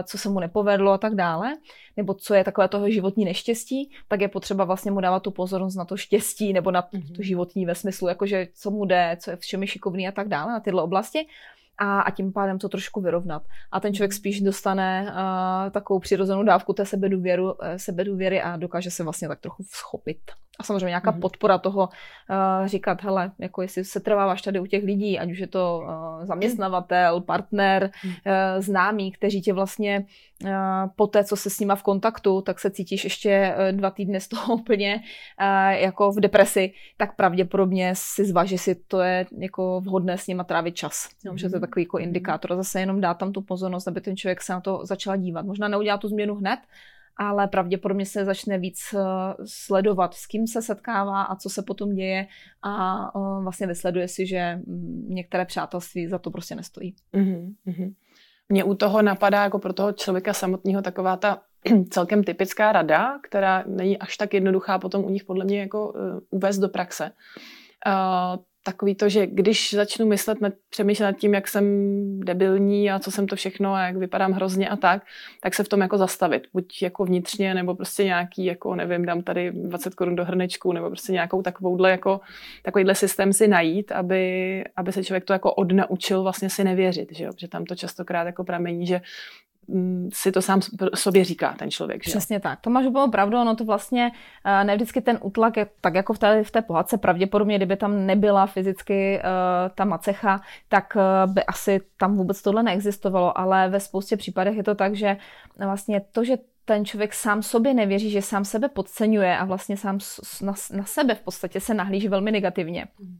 co 0.03 0.17
se 0.17 0.29
mu 0.29 0.39
nepovedlo 0.39 0.91
a 0.91 0.97
tak 0.97 1.15
dále, 1.15 1.53
nebo 1.97 2.13
co 2.13 2.33
je 2.33 2.43
takové 2.43 2.67
toho 2.67 2.89
životní 2.89 3.25
neštěstí, 3.25 3.91
tak 4.07 4.21
je 4.21 4.27
potřeba 4.27 4.63
vlastně 4.63 4.91
mu 4.91 5.01
dávat 5.01 5.19
tu 5.19 5.31
pozornost 5.31 5.75
na 5.75 5.85
to 5.85 5.97
štěstí 5.97 6.53
nebo 6.53 6.71
na 6.71 6.81
to 6.81 6.97
mhm. 6.97 7.15
životní 7.19 7.65
ve 7.65 7.75
smyslu, 7.75 8.07
jakože 8.07 8.47
co 8.53 8.71
mu 8.71 8.85
jde, 8.85 9.17
co 9.19 9.31
je 9.31 9.37
všemi 9.37 9.67
šikovný 9.67 10.07
a 10.07 10.11
tak 10.11 10.27
dále, 10.27 10.51
na 10.51 10.59
ty 10.59 10.63
tyhle 10.63 10.83
oblasti 10.83 11.27
a, 11.77 12.01
a 12.01 12.11
tím 12.11 12.33
pádem 12.33 12.59
to 12.59 12.69
trošku 12.69 13.01
vyrovnat. 13.01 13.43
A 13.71 13.79
ten 13.79 13.93
člověk 13.93 14.13
spíš 14.13 14.41
dostane 14.41 15.11
uh, 15.11 15.71
takovou 15.71 15.99
přirozenou 15.99 16.43
dávku 16.43 16.73
té 16.73 16.85
sebedůvěru, 16.85 17.63
eh, 17.63 17.79
sebedůvěry 17.79 18.41
a 18.41 18.57
dokáže 18.57 18.91
se 18.91 19.03
vlastně 19.03 19.27
tak 19.27 19.39
trochu 19.39 19.63
schopit. 19.63 20.19
A 20.59 20.63
samozřejmě 20.63 20.85
nějaká 20.85 21.11
mm-hmm. 21.11 21.19
podpora 21.19 21.57
toho 21.57 21.89
uh, 21.89 22.67
říkat, 22.67 23.03
hele, 23.03 23.31
jako 23.39 23.61
jestli 23.61 23.85
se 23.85 23.99
trváváš 23.99 24.41
tady 24.41 24.59
u 24.59 24.65
těch 24.65 24.83
lidí, 24.83 25.19
ať 25.19 25.31
už 25.31 25.39
je 25.39 25.47
to 25.47 25.81
uh, 25.83 26.25
zaměstnavatel, 26.25 27.21
partner, 27.21 27.91
mm. 28.03 28.09
uh, 28.09 28.15
známý, 28.61 29.11
kteří 29.11 29.41
tě 29.41 29.53
vlastně 29.53 30.05
uh, 30.43 30.49
po 30.95 31.07
té, 31.07 31.23
co 31.23 31.35
se 31.35 31.49
s 31.49 31.59
nima 31.59 31.75
v 31.75 31.83
kontaktu, 31.83 32.41
tak 32.41 32.59
se 32.59 32.71
cítíš 32.71 33.03
ještě 33.03 33.55
dva 33.71 33.91
týdny 33.91 34.21
z 34.21 34.27
toho 34.27 34.53
úplně 34.53 34.95
uh, 34.95 35.71
jako 35.71 36.11
v 36.11 36.19
depresi, 36.19 36.73
tak 36.97 37.15
pravděpodobně 37.15 37.91
si 37.95 38.25
zvaž, 38.25 38.51
jestli 38.51 38.75
to 38.75 38.99
je 38.99 39.25
jako 39.37 39.81
vhodné 39.81 40.17
s 40.17 40.27
nima 40.27 40.43
trávit 40.43 40.75
čas. 40.75 41.09
Mm. 41.31 41.37
Že 41.37 41.49
to 41.49 41.55
je 41.55 41.59
takový 41.67 41.83
jako 41.83 41.97
indikátor. 41.97 42.53
A 42.53 42.55
zase 42.55 42.79
jenom 42.79 43.01
dá 43.01 43.13
tam 43.13 43.33
tu 43.33 43.41
pozornost, 43.41 43.87
aby 43.87 44.01
ten 44.01 44.17
člověk 44.17 44.41
se 44.41 44.53
na 44.53 44.61
to 44.61 44.81
začal 44.83 45.17
dívat. 45.17 45.45
Možná 45.45 45.67
neudělá 45.67 45.97
tu 45.97 46.07
změnu 46.07 46.35
hned, 46.35 46.59
ale 47.17 47.47
pravděpodobně 47.47 48.05
se 48.05 48.25
začne 48.25 48.57
víc 48.57 48.79
eh, 48.93 48.99
sledovat, 49.45 50.13
s 50.13 50.27
kým 50.27 50.47
se 50.47 50.61
setkává 50.61 51.23
a 51.23 51.35
co 51.35 51.49
se 51.49 51.61
potom 51.61 51.93
děje 51.93 52.27
a 52.61 53.05
eh, 53.15 53.43
vlastně 53.43 53.67
vysleduje 53.67 54.07
si, 54.07 54.27
že 54.27 54.59
mm, 54.65 55.05
některé 55.09 55.45
přátelství 55.45 56.07
za 56.07 56.17
to 56.19 56.31
prostě 56.31 56.55
nestojí. 56.55 56.95
Mm-hmm. 57.13 57.93
Mě 58.49 58.63
u 58.63 58.73
toho 58.73 59.01
napadá 59.01 59.43
jako 59.43 59.59
pro 59.59 59.73
toho 59.73 59.91
člověka 59.91 60.33
samotného 60.33 60.81
taková 60.81 61.17
ta 61.17 61.41
celkem 61.89 62.23
typická 62.23 62.71
rada, 62.71 63.19
která 63.23 63.63
není 63.67 63.97
až 63.97 64.17
tak 64.17 64.33
jednoduchá 64.33 64.79
potom 64.79 65.05
u 65.05 65.09
nich 65.09 65.23
podle 65.23 65.45
mě 65.45 65.59
jako 65.59 65.89
uh, 65.89 66.19
uvést 66.29 66.57
do 66.57 66.69
praxe. 66.69 67.11
Uh, 67.87 68.43
takový 68.67 68.95
to, 68.95 69.09
že 69.09 69.27
když 69.27 69.73
začnu 69.73 70.05
myslet, 70.05 70.41
nad, 70.41 70.53
přemýšlet 70.69 71.05
nad 71.05 71.17
tím, 71.17 71.33
jak 71.33 71.47
jsem 71.47 71.65
debilní 72.19 72.91
a 72.91 72.99
co 72.99 73.11
jsem 73.11 73.27
to 73.27 73.35
všechno 73.35 73.73
a 73.73 73.85
jak 73.85 73.97
vypadám 73.97 74.31
hrozně 74.31 74.69
a 74.69 74.75
tak, 74.75 75.03
tak 75.41 75.53
se 75.53 75.63
v 75.63 75.69
tom 75.69 75.81
jako 75.81 75.97
zastavit. 75.97 76.47
Buď 76.53 76.81
jako 76.81 77.05
vnitřně, 77.05 77.53
nebo 77.53 77.75
prostě 77.75 78.03
nějaký, 78.03 78.45
jako 78.45 78.75
nevím, 78.75 79.05
dám 79.05 79.21
tady 79.21 79.51
20 79.51 79.95
korun 79.95 80.15
do 80.15 80.25
hrnečku, 80.25 80.73
nebo 80.73 80.89
prostě 80.89 81.11
nějakou 81.13 81.41
takovouhle, 81.41 81.91
jako, 81.91 82.19
takovýhle 82.63 82.95
systém 82.95 83.33
si 83.33 83.47
najít, 83.47 83.91
aby, 83.91 84.63
aby 84.75 84.91
se 84.91 85.03
člověk 85.03 85.25
to 85.25 85.33
jako 85.33 85.53
odnaučil 85.53 86.23
vlastně 86.23 86.49
si 86.49 86.63
nevěřit, 86.63 87.09
že 87.11 87.23
jo? 87.23 87.33
Protože 87.33 87.47
tam 87.47 87.65
to 87.65 87.75
častokrát 87.75 88.25
jako 88.25 88.43
pramení, 88.43 88.87
že 88.87 89.01
si 90.13 90.31
to 90.31 90.41
sám 90.41 90.59
sobě 90.95 91.23
říká 91.23 91.55
ten 91.59 91.71
člověk. 91.71 92.03
Že? 92.03 92.11
Přesně 92.11 92.39
tak. 92.39 92.61
To 92.61 92.69
máš 92.69 92.85
úplně 92.85 93.11
pravdu, 93.11 93.37
ono 93.37 93.55
to 93.55 93.65
vlastně 93.65 94.11
eh, 94.45 94.63
ne 94.63 94.75
vždycky 94.75 95.01
ten 95.01 95.19
útlak 95.21 95.57
je 95.57 95.67
tak 95.81 95.95
jako 95.95 96.13
v 96.13 96.19
té, 96.19 96.43
v 96.43 96.51
té 96.51 96.61
pohádce, 96.61 96.97
pravděpodobně, 96.97 97.57
kdyby 97.57 97.77
tam 97.77 98.05
nebyla 98.05 98.47
fyzicky 98.47 99.19
uh, 99.19 99.69
ta 99.75 99.85
macecha, 99.85 100.41
tak 100.69 100.93
uh, 100.95 101.33
by 101.33 101.43
asi 101.43 101.81
tam 101.97 102.17
vůbec 102.17 102.41
tohle 102.41 102.63
neexistovalo, 102.63 103.37
ale 103.37 103.69
ve 103.69 103.79
spoustě 103.79 104.17
případech 104.17 104.57
je 104.57 104.63
to 104.63 104.75
tak, 104.75 104.95
že 104.95 105.17
vlastně 105.57 106.01
to, 106.11 106.23
že 106.23 106.37
ten 106.65 106.85
člověk 106.85 107.13
sám 107.13 107.43
sobě 107.43 107.73
nevěří, 107.73 108.11
že 108.11 108.21
sám 108.21 108.45
sebe 108.45 108.69
podceňuje 108.69 109.37
a 109.37 109.45
vlastně 109.45 109.77
sám 109.77 109.99
na, 110.41 110.53
na 110.73 110.83
sebe 110.83 111.15
v 111.15 111.21
podstatě 111.21 111.59
se 111.59 111.73
nahlíží 111.73 112.07
velmi 112.07 112.31
negativně. 112.31 112.85
Mm. 112.99 113.17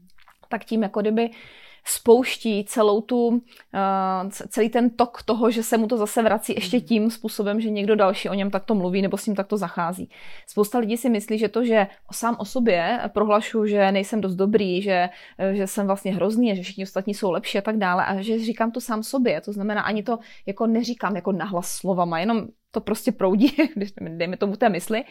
Tak 0.48 0.64
tím 0.64 0.82
jako 0.82 1.00
kdyby 1.00 1.28
uh, 1.28 1.36
spouští 1.84 2.64
celou 2.64 3.00
tu, 3.00 3.26
uh, 3.26 3.40
celý 4.30 4.68
ten 4.68 4.90
tok 4.90 5.22
toho, 5.22 5.50
že 5.50 5.62
se 5.62 5.78
mu 5.78 5.86
to 5.86 5.96
zase 5.96 6.22
vrací 6.22 6.54
ještě 6.54 6.76
mhm. 6.76 6.86
tím 6.86 7.10
způsobem, 7.10 7.60
že 7.60 7.70
někdo 7.70 7.96
další 7.96 8.28
o 8.28 8.34
něm 8.34 8.50
takto 8.50 8.74
mluví 8.74 9.02
nebo 9.02 9.16
s 9.16 9.26
ním 9.26 9.36
takto 9.36 9.56
zachází. 9.56 10.10
Spousta 10.46 10.78
lidí 10.78 10.96
si 10.96 11.10
myslí, 11.10 11.38
že 11.38 11.48
to, 11.48 11.64
že 11.64 11.86
sám 12.12 12.36
o 12.38 12.44
sobě 12.44 13.00
prohlašu, 13.12 13.66
že 13.66 13.92
nejsem 13.92 14.20
dost 14.20 14.34
dobrý, 14.34 14.82
že, 14.82 15.08
že 15.52 15.66
jsem 15.66 15.86
vlastně 15.86 16.14
hrozný, 16.14 16.56
že 16.56 16.62
všichni 16.62 16.84
ostatní 16.84 17.14
jsou 17.14 17.30
lepší 17.30 17.58
a 17.58 17.62
tak 17.62 17.76
dále 17.76 18.06
a 18.06 18.22
že 18.22 18.38
říkám 18.38 18.70
to 18.70 18.80
sám 18.80 19.02
sobě. 19.02 19.40
To 19.40 19.52
znamená, 19.52 19.82
ani 19.82 20.02
to 20.02 20.18
jako 20.46 20.66
neříkám 20.66 21.16
jako 21.16 21.32
nahlas 21.32 21.68
slovama, 21.68 22.20
jenom 22.20 22.46
to 22.70 22.80
prostě 22.80 23.12
proudí, 23.12 23.56
když 23.74 23.92
dejme 23.98 24.36
tomu 24.36 24.56
té 24.56 24.68
mysli. 24.68 25.04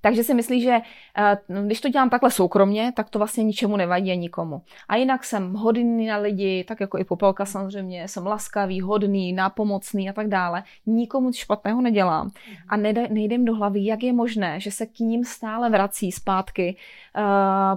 Takže 0.00 0.24
si 0.24 0.34
myslí, 0.34 0.62
že 0.62 0.78
eh, 1.18 1.38
když 1.66 1.80
to 1.80 1.88
dělám 1.88 2.10
takhle 2.10 2.30
soukromně, 2.30 2.92
tak 2.96 3.10
to 3.10 3.18
vlastně 3.18 3.44
ničemu 3.44 3.76
nevadí 3.76 4.10
a 4.10 4.14
nikomu. 4.14 4.62
A 4.88 4.96
jinak 4.96 5.24
jsem 5.24 5.54
hodný 5.54 6.06
na 6.06 6.16
lidi, 6.16 6.64
tak 6.68 6.80
jako 6.80 6.98
i 6.98 7.04
Popelka 7.04 7.44
samozřejmě, 7.44 8.08
jsem 8.08 8.26
laskavý, 8.26 8.80
hodný, 8.80 9.32
nápomocný 9.32 10.10
a 10.10 10.12
tak 10.12 10.28
dále. 10.28 10.62
Nikomu 10.86 11.32
špatného 11.32 11.80
nedělám. 11.80 12.30
A 12.68 12.76
nejde 12.76 13.34
jim 13.34 13.44
do 13.44 13.54
hlavy, 13.54 13.84
jak 13.84 14.02
je 14.02 14.12
možné, 14.12 14.60
že 14.60 14.70
se 14.70 14.86
k 14.86 14.98
ním 14.98 15.24
stále 15.24 15.70
vrací 15.70 16.12
zpátky 16.12 16.76
uh, 17.16 17.22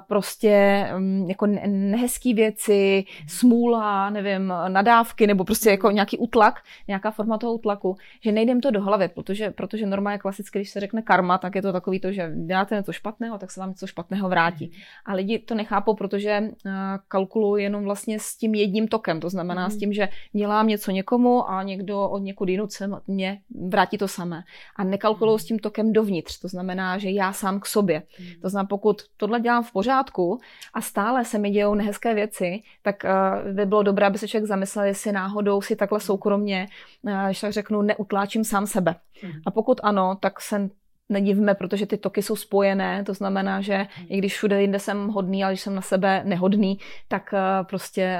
prostě 0.08 0.88
um, 0.98 1.30
jako 1.30 1.46
nehezký 1.68 2.34
věci, 2.34 3.04
smůla, 3.28 4.10
nevím, 4.10 4.54
nadávky 4.68 5.28
nebo 5.28 5.44
prostě 5.46 5.70
jako 5.70 5.92
nějaký 5.92 6.18
utlak, 6.18 6.64
nějaká 6.88 7.12
forma 7.12 7.38
toho 7.38 7.54
utlaku, 7.54 7.98
že 8.24 8.32
nejde 8.32 8.52
jim 8.52 8.62
to 8.62 8.72
do 8.72 8.82
hlavy, 8.82 9.08
protože, 9.24 9.52
protože 9.52 9.86
normálně 9.86 10.20
klasicky, 10.20 10.60
když 10.60 10.70
se 10.70 10.80
řekne 10.80 11.02
karma, 11.02 11.38
tak 11.38 11.56
je 11.56 11.62
to 11.62 11.74
takový 11.74 12.00
to, 12.00 12.12
že 12.12 12.32
děláte 12.46 12.76
něco 12.76 12.92
špatného, 12.92 13.38
tak 13.38 13.52
se 13.52 13.60
vám 13.60 13.70
něco 13.70 13.88
špatného 13.88 14.30
vrátí. 14.30 14.66
Mhm. 14.66 14.82
A 15.06 15.14
lidi 15.14 15.40
to 15.40 15.56
nechápou, 15.56 15.94
protože 15.94 16.40
uh, 16.42 16.72
kalkulují 17.08 17.64
jenom 17.64 17.84
vlastně 17.84 18.20
s 18.20 18.38
tím 18.38 18.56
jedním 18.56 18.88
tokem, 18.88 19.20
to 19.20 19.30
znamená 19.30 19.66
mm. 19.66 19.72
s 19.72 19.78
tím, 19.78 19.94
že 19.94 20.10
dělám 20.34 20.68
něco 20.68 20.92
někomu 20.92 21.50
a 21.50 21.64
někdo 21.64 22.10
od 22.10 22.20
někud 22.20 22.50
jinut 22.50 22.72
se 22.72 22.90
mě 23.08 23.40
vrátí 23.70 23.98
to 23.98 24.08
samé. 24.08 24.44
A 24.76 24.84
nekalkulují 24.84 25.40
s 25.40 25.46
tím 25.46 25.60
tokem 25.60 25.94
dovnitř, 25.94 26.40
to 26.40 26.48
znamená, 26.48 26.98
že 26.98 27.10
já 27.10 27.34
sám 27.34 27.60
k 27.60 27.66
sobě. 27.66 28.04
Mm. 28.20 28.26
To 28.42 28.50
znamená, 28.50 28.68
pokud 28.68 29.02
tohle 29.18 29.40
dělám 29.40 29.64
v 29.64 29.72
pořádku 29.72 30.40
a 30.74 30.82
stále 30.82 31.26
se 31.26 31.38
mi 31.38 31.50
dějou 31.50 31.76
nehezké 31.76 32.14
věci, 32.14 32.62
tak 32.82 33.04
uh, 33.04 33.54
by 33.54 33.66
bylo 33.66 33.84
dobré, 33.84 34.08
aby 34.08 34.18
se 34.18 34.28
člověk 34.28 34.48
zamyslel, 34.48 34.86
jestli 34.86 35.12
náhodou 35.12 35.62
si 35.62 35.76
takhle 35.76 36.00
soukromně, 36.00 36.68
uh, 37.02 37.26
když 37.26 37.42
tak 37.42 37.54
řeknu, 37.54 37.82
neutláčím 37.82 38.44
sám 38.44 38.68
sebe. 38.68 38.96
A 39.46 39.52
pokud 39.52 39.80
ano, 39.84 40.18
tak 40.22 40.42
se 40.42 40.70
nedivme, 41.10 41.56
protože 41.56 41.86
ty 41.86 41.98
toky 41.98 42.22
jsou 42.22 42.36
spojené, 42.36 43.04
to 43.04 43.14
znamená, 43.14 43.62
že 43.62 43.88
i 44.10 44.18
když 44.18 44.34
všude 44.34 44.62
jinde 44.62 44.80
jsem 44.80 45.08
hodný, 45.08 45.44
ale 45.44 45.54
když 45.54 45.62
jsem 45.62 45.76
na 45.76 45.82
sebe 45.82 46.22
nehodný, 46.26 46.80
tak 47.08 47.34
uh, 47.34 47.68
prostě 47.68 48.20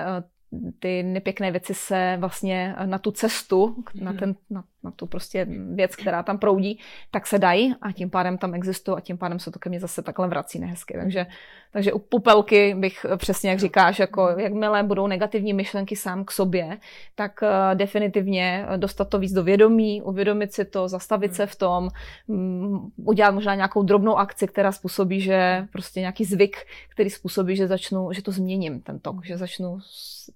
ty 0.80 1.04
nepěkné 1.04 1.52
věci 1.52 1.74
se 1.74 2.18
vlastně 2.20 2.76
na 2.86 2.98
tu 2.98 3.12
cestu, 3.12 3.76
na, 4.02 4.14
ten, 4.14 4.36
na, 4.50 4.64
na 4.84 4.92
tu 4.92 5.06
prostě 5.06 5.48
věc, 5.74 5.96
která 5.96 6.24
tam 6.24 6.38
proudí, 6.38 6.80
tak 7.12 7.28
se 7.28 7.40
dají 7.40 7.76
a 7.82 7.92
tím 7.92 8.10
pádem 8.10 8.38
tam 8.38 8.54
existují 8.54 8.98
a 8.98 9.02
tím 9.02 9.18
pádem 9.18 9.40
se 9.40 9.52
to 9.52 9.60
ke 9.60 9.70
mně 9.70 9.80
zase 9.80 10.02
takhle 10.02 10.28
vrací 10.28 10.60
nehezky. 10.60 10.94
Takže, 10.94 11.26
takže 11.72 11.94
u 11.94 12.00
popelky 12.00 12.76
bych 12.76 13.06
přesně, 13.18 13.50
jak 13.50 13.60
říkáš, 13.60 14.00
jako 14.00 14.28
jakmile 14.28 14.84
budou 14.84 15.08
negativní 15.08 15.54
myšlenky 15.54 15.96
sám 15.96 16.26
k 16.26 16.32
sobě, 16.32 16.78
tak 17.16 17.40
uh, 17.42 17.78
definitivně 17.78 18.66
dostat 18.78 19.10
to 19.10 19.20
víc 19.20 19.34
do 19.34 19.44
vědomí, 19.44 20.02
uvědomit 20.02 20.54
si 20.54 20.66
to, 20.66 20.88
zastavit 20.88 21.36
se 21.36 21.46
v 21.46 21.56
tom, 21.56 21.90
um, 22.28 22.92
udělat 22.96 23.32
možná 23.32 23.56
nějakou 23.56 23.84
drobnou 23.84 24.18
akci, 24.18 24.48
která 24.48 24.72
způsobí, 24.72 25.22
že 25.22 25.68
prostě 25.72 26.00
nějaký 26.00 26.26
zvyk, 26.26 26.58
který 26.90 27.10
způsobí, 27.10 27.56
že 27.56 27.68
začnu, 27.68 28.14
že 28.14 28.22
to 28.22 28.32
změním 28.32 28.82
ten 28.82 29.00
tok, 29.00 29.26
že 29.26 29.38
začnu 29.38 29.80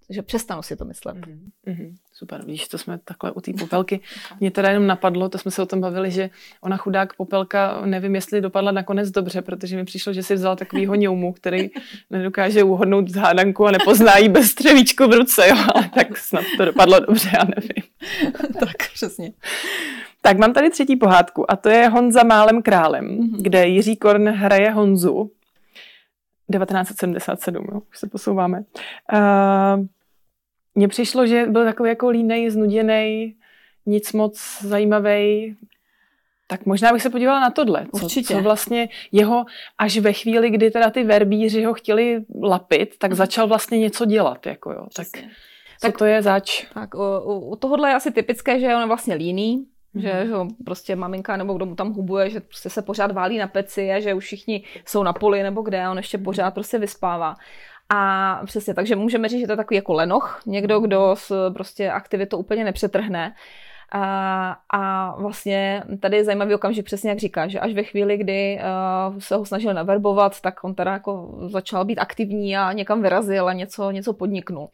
že 0.09 0.21
přestanu 0.21 0.61
si 0.61 0.75
to 0.75 0.85
myslet. 0.85 1.17
Mm-hmm. 1.17 1.95
Super, 2.13 2.45
víš, 2.45 2.67
to 2.67 2.77
jsme 2.77 2.99
takhle 3.05 3.31
u 3.31 3.41
té 3.41 3.51
popelky. 3.59 3.99
Mě 4.39 4.51
teda 4.51 4.69
jenom 4.69 4.87
napadlo, 4.87 5.29
to 5.29 5.37
jsme 5.37 5.51
se 5.51 5.61
o 5.61 5.65
tom 5.65 5.81
bavili, 5.81 6.11
že 6.11 6.29
ona 6.61 6.77
chudák 6.77 7.13
popelka, 7.15 7.81
nevím, 7.85 8.15
jestli 8.15 8.41
dopadla 8.41 8.71
nakonec 8.71 9.11
dobře, 9.11 9.41
protože 9.41 9.75
mi 9.75 9.85
přišlo, 9.85 10.13
že 10.13 10.23
si 10.23 10.35
vzala 10.35 10.55
takovýho 10.55 10.95
ňoumu, 11.05 11.33
který 11.33 11.69
nedokáže 12.09 12.63
uhodnout 12.63 13.15
hádanku 13.15 13.65
a 13.65 13.71
nepozná 13.71 14.17
jí 14.17 14.29
bez 14.29 14.47
střevíčku 14.47 15.07
v 15.07 15.13
ruce, 15.13 15.47
jo, 15.47 15.55
ale 15.75 15.89
tak 15.95 16.17
snad 16.17 16.43
to 16.57 16.65
dopadlo 16.65 16.99
dobře, 16.99 17.29
já 17.33 17.43
nevím. 17.43 17.83
tak, 18.59 18.91
přesně. 18.93 19.31
Tak 20.21 20.37
mám 20.37 20.53
tady 20.53 20.69
třetí 20.69 20.95
pohádku 20.95 21.51
a 21.51 21.55
to 21.55 21.69
je 21.69 21.89
Honza 21.89 22.23
málem 22.23 22.61
králem, 22.61 23.05
mm-hmm. 23.05 23.41
kde 23.41 23.67
Jiří 23.67 23.95
Korn 23.95 24.29
hraje 24.29 24.71
Honzu. 24.71 25.31
1977, 26.51 27.65
jo, 27.71 27.81
už 27.89 27.99
se 27.99 28.07
posouváme. 28.07 28.63
Uh, 29.13 29.85
mně 30.75 30.87
přišlo, 30.87 31.27
že 31.27 31.45
byl 31.45 31.65
takový 31.65 31.89
jako 31.89 32.09
línej, 32.09 32.49
znuděný, 32.49 33.35
nic 33.85 34.13
moc 34.13 34.61
zajímavý. 34.61 35.55
Tak 36.47 36.65
možná 36.65 36.93
bych 36.93 37.01
se 37.01 37.09
podívala 37.09 37.39
na 37.39 37.49
tohle. 37.49 37.85
Co, 37.95 38.05
Určitě. 38.05 38.33
Co 38.33 38.41
vlastně 38.41 38.89
jeho, 39.11 39.45
až 39.77 39.97
ve 39.97 40.13
chvíli, 40.13 40.49
kdy 40.49 40.71
teda 40.71 40.89
ty 40.89 41.03
verbíři 41.03 41.63
ho 41.63 41.73
chtěli 41.73 42.25
lapit, 42.43 42.97
tak 42.97 43.11
mhm. 43.11 43.17
začal 43.17 43.47
vlastně 43.47 43.79
něco 43.79 44.05
dělat. 44.05 44.45
Jako 44.45 44.71
jo. 44.71 44.87
Tak, 44.95 45.07
co 45.07 45.21
tak 45.81 45.97
to 45.97 46.05
je 46.05 46.21
zač? 46.21 46.65
Tak 46.73 46.95
u, 46.95 46.99
u 47.39 47.55
tohohle 47.55 47.89
je 47.89 47.95
asi 47.95 48.11
typické, 48.11 48.59
že 48.59 48.75
on 48.75 48.81
je 48.81 48.87
vlastně 48.87 49.15
líný. 49.15 49.65
Že, 49.95 50.25
že 50.27 50.33
prostě 50.65 50.95
maminka 50.95 51.37
nebo 51.37 51.53
kdo 51.53 51.65
mu 51.65 51.75
tam 51.75 51.93
hubuje, 51.93 52.29
že 52.29 52.39
prostě 52.39 52.69
se 52.69 52.81
pořád 52.81 53.11
válí 53.11 53.37
na 53.37 53.47
peci 53.47 53.91
a 53.91 53.99
že 53.99 54.13
už 54.13 54.25
všichni 54.25 54.63
jsou 54.85 55.03
na 55.03 55.13
poli 55.13 55.43
nebo 55.43 55.61
kde 55.61 55.83
a 55.83 55.91
on 55.91 55.97
ještě 55.97 56.17
pořád 56.17 56.53
prostě 56.53 56.77
vyspává. 56.77 57.35
A 57.89 58.41
přesně, 58.45 58.73
takže 58.73 58.95
můžeme 58.95 59.29
říct, 59.29 59.39
že 59.39 59.45
to 59.45 59.53
je 59.53 59.57
takový 59.57 59.75
jako 59.75 59.93
lenoch, 59.93 60.41
někdo, 60.45 60.79
kdo 60.79 61.15
s 61.17 61.51
prostě 61.53 61.91
aktivitou 61.91 62.37
úplně 62.37 62.63
nepřetrhne. 62.63 63.35
A, 63.91 64.57
a 64.73 65.15
vlastně 65.21 65.83
tady 65.99 66.17
je 66.17 66.23
zajímavý 66.23 66.55
okamžik, 66.55 66.85
přesně 66.85 67.09
jak 67.09 67.19
říká, 67.19 67.47
že 67.47 67.59
až 67.59 67.73
ve 67.73 67.83
chvíli, 67.83 68.17
kdy 68.17 68.59
uh, 68.59 69.19
se 69.19 69.35
ho 69.35 69.45
snažil 69.45 69.73
naverbovat, 69.73 70.41
tak 70.41 70.63
on 70.63 70.75
teda 70.75 70.91
jako 70.91 71.39
začal 71.47 71.85
být 71.85 71.99
aktivní 71.99 72.57
a 72.57 72.71
někam 72.71 73.01
vyrazil 73.01 73.47
a 73.47 73.53
něco, 73.53 73.91
něco 73.91 74.13
podniknul. 74.13 74.69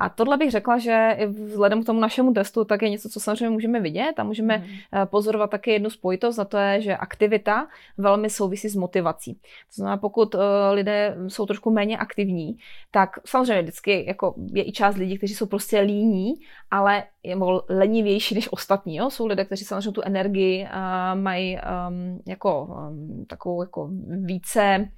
A 0.00 0.08
tohle 0.08 0.36
bych 0.36 0.50
řekla, 0.50 0.78
že 0.78 1.18
vzhledem 1.26 1.82
k 1.82 1.86
tomu 1.86 2.00
našemu 2.00 2.32
testu, 2.32 2.64
tak 2.64 2.82
je 2.82 2.90
něco, 2.90 3.08
co 3.08 3.20
samozřejmě 3.20 3.50
můžeme 3.50 3.80
vidět 3.80 4.12
a 4.18 4.24
můžeme 4.24 4.58
mm. 4.58 4.66
pozorovat 5.04 5.50
také 5.50 5.70
jednu 5.70 5.90
spojitost, 5.90 6.38
a 6.38 6.44
to 6.44 6.56
je, 6.56 6.80
že 6.80 6.96
aktivita 6.96 7.66
velmi 7.98 8.30
souvisí 8.30 8.68
s 8.68 8.76
motivací. 8.76 9.34
To 9.34 9.74
znamená, 9.74 9.96
pokud 9.96 10.34
uh, 10.34 10.40
lidé 10.72 11.16
jsou 11.28 11.46
trošku 11.46 11.70
méně 11.70 11.98
aktivní, 11.98 12.58
tak 12.90 13.10
samozřejmě 13.24 13.62
vždycky 13.62 14.04
jako 14.06 14.34
je 14.52 14.68
i 14.68 14.72
část 14.72 14.96
lidí, 14.96 15.18
kteří 15.18 15.34
jsou 15.34 15.46
prostě 15.46 15.80
líní, 15.80 16.34
ale 16.70 17.04
je 17.22 17.36
lenivější 17.68 18.34
než 18.34 18.48
ostatní. 18.56 18.96
Jo? 18.96 19.10
Jsou 19.10 19.26
lidé, 19.26 19.44
kteří 19.44 19.64
samozřejmě 19.64 19.92
tu 19.92 20.02
energii 20.04 20.68
mají 21.14 21.56
um, 21.56 22.20
jako 22.26 22.64
um, 22.64 23.24
takovou 23.28 23.62
jako 23.62 23.88
více 24.08 24.88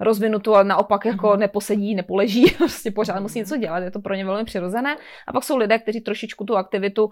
rozvinutou, 0.00 0.54
ale 0.54 0.64
naopak 0.64 1.04
jako 1.04 1.32
mm. 1.32 1.40
neposedí, 1.40 1.94
nepoleží, 1.94 2.50
prostě 2.58 2.90
pořád 2.90 3.20
musí 3.20 3.38
něco 3.38 3.56
dělat, 3.56 3.78
je 3.78 3.90
to 3.90 4.00
pro 4.00 4.14
ně 4.14 4.24
velmi 4.24 4.44
přirozené. 4.44 4.96
A 5.26 5.32
pak 5.32 5.44
jsou 5.44 5.56
lidé, 5.56 5.78
kteří 5.78 6.00
trošičku 6.00 6.44
tu 6.44 6.56
aktivitu 6.56 7.10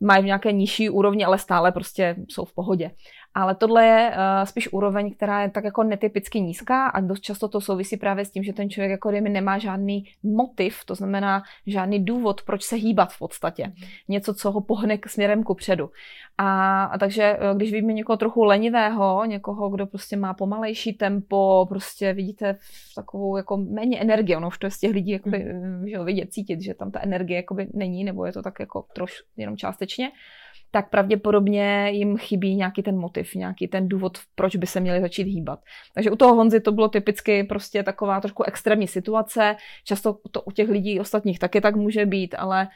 mají 0.00 0.22
v 0.22 0.26
nějaké 0.26 0.52
nižší 0.52 0.90
úrovni, 0.90 1.24
ale 1.24 1.38
stále 1.38 1.72
prostě 1.72 2.16
jsou 2.28 2.44
v 2.44 2.54
pohodě. 2.54 2.90
Ale 3.34 3.54
tohle 3.54 3.86
je 3.86 4.10
uh, 4.10 4.44
spíš 4.44 4.72
úroveň, 4.72 5.14
která 5.14 5.42
je 5.42 5.50
tak 5.50 5.64
jako 5.64 5.82
netypicky 5.82 6.40
nízká 6.40 6.86
a 6.86 7.00
dost 7.00 7.20
často 7.20 7.48
to 7.48 7.60
souvisí 7.60 7.96
právě 7.96 8.24
s 8.24 8.30
tím, 8.30 8.42
že 8.42 8.52
ten 8.52 8.70
člověk 8.70 8.90
jako 8.90 9.10
kdyby 9.10 9.28
nemá 9.28 9.58
žádný 9.58 10.04
motiv, 10.22 10.84
to 10.84 10.94
znamená 10.94 11.42
žádný 11.66 12.04
důvod, 12.04 12.42
proč 12.42 12.62
se 12.62 12.76
hýbat 12.76 13.12
v 13.12 13.18
podstatě. 13.18 13.72
Něco, 14.08 14.34
co 14.34 14.50
ho 14.50 14.60
pohne 14.60 14.98
k 14.98 15.08
směrem 15.08 15.42
ku 15.42 15.54
předu. 15.54 15.90
A, 16.38 16.84
a 16.84 16.98
takže 16.98 17.22
eh, 17.22 17.54
když 17.56 17.72
vidíme 17.72 17.92
někoho 17.92 18.16
trochu 18.16 18.44
lenivého, 18.44 19.24
někoho, 19.24 19.70
kdo 19.70 19.86
prostě 19.86 20.16
má 20.16 20.34
pomalejší 20.34 20.92
tempo, 20.92 21.66
prostě 21.68 22.12
vidíte 22.12 22.58
takovou 22.94 23.36
jako 23.36 23.56
méně 23.56 24.00
energie, 24.00 24.36
ono 24.36 24.48
už 24.48 24.58
to 24.58 24.66
je 24.66 24.70
z 24.70 24.78
těch 24.78 24.90
lidí 24.90 25.10
jakoby, 25.10 25.44
mm. 25.44 25.88
že 25.88 25.98
vidět, 25.98 26.32
cítit, 26.32 26.60
že 26.60 26.74
tam 26.74 26.90
ta 26.90 27.00
energie 27.02 27.36
jakoby 27.36 27.68
není, 27.74 28.04
nebo 28.04 28.26
je 28.26 28.32
to 28.32 28.42
tak 28.42 28.60
jako 28.60 28.86
troš 28.94 29.22
jenom 29.36 29.56
částečně, 29.56 30.10
tak 30.74 30.90
pravděpodobně 30.90 31.90
jim 31.90 32.16
chybí 32.16 32.54
nějaký 32.54 32.82
ten 32.82 32.98
motiv, 32.98 33.34
nějaký 33.34 33.68
ten 33.68 33.88
důvod, 33.88 34.18
proč 34.34 34.56
by 34.56 34.66
se 34.66 34.80
měli 34.80 35.00
začít 35.00 35.22
hýbat. 35.22 35.60
Takže 35.94 36.10
u 36.10 36.16
toho 36.16 36.34
Honzy 36.34 36.60
to 36.60 36.72
bylo 36.72 36.88
typicky 36.88 37.44
prostě 37.44 37.82
taková 37.82 38.20
trošku 38.20 38.42
extrémní 38.42 38.88
situace. 38.88 39.56
Často 39.84 40.18
to 40.30 40.42
u 40.42 40.50
těch 40.50 40.68
lidí 40.68 41.00
ostatních 41.00 41.38
taky 41.38 41.60
tak 41.60 41.76
může 41.76 42.06
být, 42.06 42.34
ale 42.38 42.68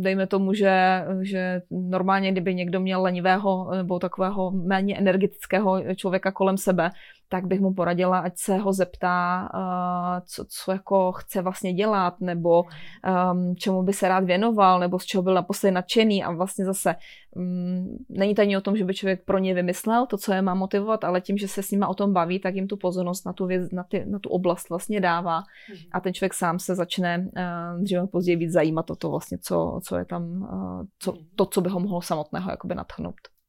dejme 0.00 0.26
tomu, 0.26 0.54
že, 0.54 1.04
že 1.22 1.62
normálně, 1.70 2.32
kdyby 2.32 2.54
někdo 2.54 2.80
měl 2.80 3.02
lenivého 3.02 3.70
nebo 3.76 3.98
takového 3.98 4.50
méně 4.50 4.98
energetického 4.98 5.94
člověka 5.94 6.32
kolem 6.32 6.56
sebe, 6.56 6.90
tak 7.32 7.46
bych 7.46 7.60
mu 7.60 7.74
poradila, 7.74 8.18
ať 8.18 8.38
se 8.38 8.56
ho 8.56 8.72
zeptá, 8.72 9.48
co, 10.26 10.44
co 10.48 10.72
jako 10.72 11.12
chce 11.12 11.42
vlastně 11.42 11.72
dělat, 11.72 12.20
nebo 12.20 12.62
um, 12.62 13.56
čemu 13.56 13.82
by 13.82 13.92
se 13.92 14.08
rád 14.08 14.24
věnoval, 14.24 14.80
nebo 14.80 14.98
z 14.98 15.04
čeho 15.04 15.22
byl 15.22 15.34
naposledy 15.34 15.72
nadšený. 15.72 16.24
A 16.24 16.32
vlastně 16.32 16.64
zase 16.64 16.94
um, 17.36 17.98
není 18.08 18.34
to 18.34 18.42
ani 18.42 18.56
o 18.56 18.60
tom, 18.60 18.76
že 18.76 18.84
by 18.84 18.94
člověk 18.94 19.24
pro 19.24 19.38
ně 19.38 19.54
vymyslel 19.54 20.06
to, 20.06 20.18
co 20.18 20.32
je 20.32 20.42
má 20.42 20.54
motivovat, 20.54 21.04
ale 21.04 21.20
tím, 21.20 21.38
že 21.38 21.48
se 21.48 21.62
s 21.62 21.70
nima 21.70 21.88
o 21.88 21.94
tom 21.94 22.12
baví, 22.12 22.38
tak 22.38 22.54
jim 22.54 22.66
tu 22.66 22.76
pozornost 22.76 23.26
na 23.26 23.32
tu, 23.32 23.46
věc, 23.46 23.70
na, 23.72 23.84
ty, 23.84 24.04
na 24.06 24.18
tu 24.18 24.28
oblast 24.28 24.68
vlastně 24.68 25.00
dává. 25.00 25.42
A 25.92 26.00
ten 26.00 26.14
člověk 26.14 26.34
sám 26.34 26.58
se 26.58 26.74
začne 26.74 27.18
uh, 27.18 27.82
dříve 27.82 28.06
později 28.06 28.36
víc 28.36 28.52
zajímat 28.52 28.90
o 28.90 28.96
to 28.96 29.10
vlastně, 29.10 29.38
co, 29.38 29.80
co 29.84 29.96
je 29.96 30.04
tam, 30.04 30.22
uh, 30.42 30.82
co, 30.98 31.14
to, 31.36 31.46
co 31.46 31.60
by 31.60 31.70
ho 31.70 31.80
mohlo 31.80 32.02
samotného 32.02 32.50
jakoby 32.50 32.74
natchnout. 32.74 33.39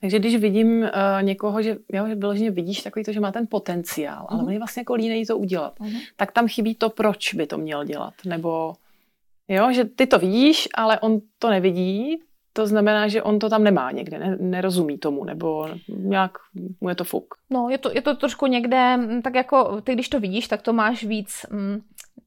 Takže 0.00 0.18
když 0.18 0.36
vidím 0.36 0.82
uh, 0.82 0.88
někoho, 1.22 1.62
že, 1.62 1.76
jo, 1.92 2.08
že 2.08 2.14
vyloženě 2.14 2.50
vidíš 2.50 2.82
takový 2.82 3.04
to, 3.04 3.12
že 3.12 3.20
má 3.20 3.32
ten 3.32 3.46
potenciál, 3.50 4.20
mm. 4.20 4.26
ale 4.28 4.42
on 4.42 4.50
je 4.50 4.58
vlastně 4.58 4.80
jako 4.80 4.94
línej 4.94 5.26
to 5.26 5.38
udělat, 5.38 5.80
mm. 5.80 5.90
tak 6.16 6.32
tam 6.32 6.48
chybí 6.48 6.74
to, 6.74 6.90
proč 6.90 7.34
by 7.34 7.46
to 7.46 7.58
měl 7.58 7.84
dělat. 7.84 8.14
Nebo 8.26 8.74
jo, 9.48 9.72
že 9.72 9.84
ty 9.84 10.06
to 10.06 10.18
vidíš, 10.18 10.68
ale 10.74 11.00
on 11.00 11.20
to 11.38 11.50
nevidí, 11.50 12.18
to 12.52 12.66
znamená, 12.66 13.08
že 13.08 13.22
on 13.22 13.38
to 13.38 13.48
tam 13.48 13.64
nemá 13.64 13.90
někde, 13.90 14.18
ne, 14.18 14.36
nerozumí 14.40 14.98
tomu, 14.98 15.24
nebo 15.24 15.68
nějak 15.88 16.32
mu 16.80 16.88
je 16.88 16.94
to 16.94 17.04
fuk. 17.04 17.34
No, 17.50 17.68
je 17.70 17.78
to, 17.78 17.90
je 17.94 18.02
to 18.02 18.16
trošku 18.16 18.46
někde, 18.46 18.96
mm, 18.96 19.22
tak 19.22 19.34
jako 19.34 19.80
ty, 19.80 19.92
když 19.92 20.08
to 20.08 20.20
vidíš, 20.20 20.48
tak 20.48 20.62
to 20.62 20.72
máš 20.72 21.04
víc, 21.04 21.46
mm, 21.50 21.80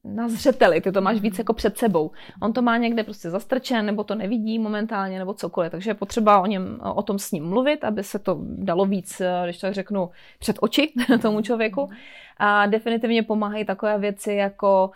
na 0.04 0.28
zřeteli, 0.28 0.80
ty 0.80 0.92
to 0.92 1.00
máš 1.00 1.20
víc 1.20 1.38
jako 1.38 1.52
před 1.52 1.78
sebou. 1.78 2.10
On 2.42 2.52
to 2.52 2.62
má 2.62 2.76
někde 2.76 3.04
prostě 3.04 3.30
zastrčen, 3.30 3.86
nebo 3.86 4.04
to 4.04 4.14
nevidí 4.14 4.58
momentálně, 4.58 5.18
nebo 5.18 5.34
cokoliv. 5.34 5.70
Takže 5.70 5.90
je 5.90 5.94
potřeba 5.94 6.40
o, 6.40 6.46
něm, 6.46 6.80
o 6.94 7.02
tom 7.02 7.18
s 7.18 7.32
ním 7.32 7.44
mluvit, 7.44 7.84
aby 7.84 8.02
se 8.02 8.18
to 8.18 8.38
dalo 8.42 8.86
víc, 8.86 9.22
když 9.44 9.58
tak 9.58 9.74
řeknu, 9.74 10.10
před 10.38 10.56
oči 10.60 10.92
tomu 11.22 11.40
člověku. 11.40 11.90
A 12.36 12.66
definitivně 12.66 13.22
pomáhají 13.22 13.64
takové 13.64 13.98
věci 13.98 14.32
jako 14.32 14.90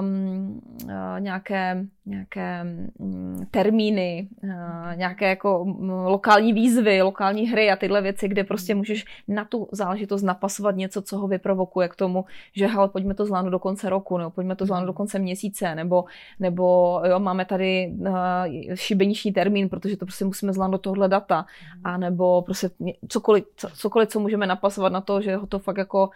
um, 0.00 0.60
uh, 0.84 0.90
nějaké, 1.18 1.84
nějaké 2.06 2.64
um, 2.98 3.46
termíny, 3.50 4.28
uh, 4.42 4.50
nějaké 4.94 5.28
jako 5.28 5.62
um, 5.62 5.90
lokální 5.90 6.52
výzvy, 6.52 7.02
lokální 7.02 7.48
hry 7.48 7.70
a 7.70 7.76
tyhle 7.76 8.02
věci, 8.02 8.28
kde 8.28 8.44
prostě 8.44 8.74
můžeš 8.74 9.04
na 9.28 9.44
tu 9.44 9.68
záležitost 9.72 10.22
napasovat 10.22 10.76
něco, 10.76 11.02
co 11.02 11.18
ho 11.18 11.28
vyprovokuje 11.28 11.88
k 11.88 11.96
tomu, 11.96 12.24
že 12.56 12.66
hele, 12.66 12.88
pojďme 12.88 13.14
to 13.14 13.26
zvládnout 13.26 13.50
do 13.50 13.58
konce 13.58 13.90
roku, 13.90 14.18
nebo 14.18 14.30
pojďme 14.30 14.56
to 14.56 14.66
zvládnout 14.66 14.86
do 14.86 14.92
konce 14.92 15.18
měsíce, 15.18 15.74
nebo, 15.74 16.04
nebo 16.40 17.00
jo, 17.04 17.18
máme 17.18 17.44
tady 17.44 17.94
uh, 17.98 18.14
šibeniční 18.74 19.32
termín, 19.32 19.68
protože 19.68 19.96
to 19.96 20.06
prostě 20.06 20.24
musíme 20.24 20.52
zvládnout 20.52 20.78
tohle 20.78 21.08
data, 21.08 21.46
a 21.84 21.96
nebo 21.96 22.42
prostě 22.42 22.70
cokoliv, 23.08 23.44
cokoliv, 23.74 24.08
co 24.08 24.20
můžeme 24.20 24.46
napasovat 24.46 24.92
na 24.92 25.00
to, 25.00 25.20
že 25.20 25.36
ho 25.36 25.46
to 25.46 25.58
fakt 25.58 25.76
jako 25.76 26.10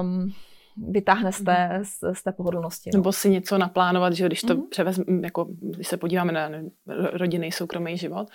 um, 0.00 0.32
vytáhne 0.76 1.32
z 1.32 1.44
té, 1.44 1.68
mhm. 1.68 1.84
z, 1.84 1.98
z 2.12 2.22
té 2.22 2.32
pohodlnosti. 2.32 2.90
No. 2.94 2.98
Nebo 2.98 3.12
si 3.12 3.30
něco 3.30 3.58
naplánovat, 3.58 4.12
že 4.12 4.26
když 4.26 4.42
to 4.42 4.54
mm-hmm. 4.54 4.68
převez, 4.68 5.00
jako 5.22 5.46
když 5.60 5.88
se 5.88 5.96
podíváme 5.96 6.32
na 6.32 6.50
rodinný 7.12 7.52
soukromý 7.52 7.98
život, 7.98 8.28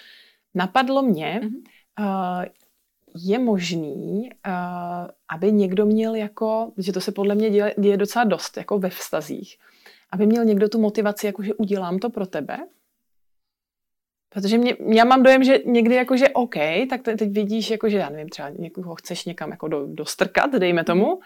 napadlo 0.53 1.01
mě, 1.01 1.41
mm-hmm. 1.43 1.61
uh, 1.99 2.45
je 3.15 3.39
možný, 3.39 4.29
uh, 4.47 4.53
aby 5.29 5.51
někdo 5.51 5.85
měl 5.85 6.15
jako, 6.15 6.71
že 6.77 6.93
to 6.93 7.01
se 7.01 7.11
podle 7.11 7.35
mě 7.35 7.49
děje, 7.49 7.75
děje 7.79 7.97
docela 7.97 8.25
dost, 8.25 8.57
jako 8.57 8.79
ve 8.79 8.89
vztazích, 8.89 9.57
aby 10.11 10.25
měl 10.25 10.45
někdo 10.45 10.69
tu 10.69 10.81
motivaci, 10.81 11.25
jako 11.25 11.43
že 11.43 11.53
udělám 11.53 11.99
to 11.99 12.09
pro 12.09 12.25
tebe, 12.25 12.57
Protože 14.29 14.57
mě, 14.57 14.75
já 14.93 15.05
mám 15.05 15.23
dojem, 15.23 15.43
že 15.43 15.59
někdy 15.65 15.95
jako, 15.95 16.17
že 16.17 16.29
OK, 16.29 16.55
tak 16.89 17.01
teď 17.01 17.31
vidíš, 17.31 17.69
jako, 17.69 17.89
že 17.89 17.97
já 17.97 18.09
nevím, 18.09 18.29
třeba 18.29 18.49
někoho 18.49 18.95
chceš 18.95 19.25
někam 19.25 19.51
jako 19.51 19.67
do, 19.67 19.87
dostrkat, 19.87 20.51
dejme 20.51 20.83
tomu, 20.83 21.19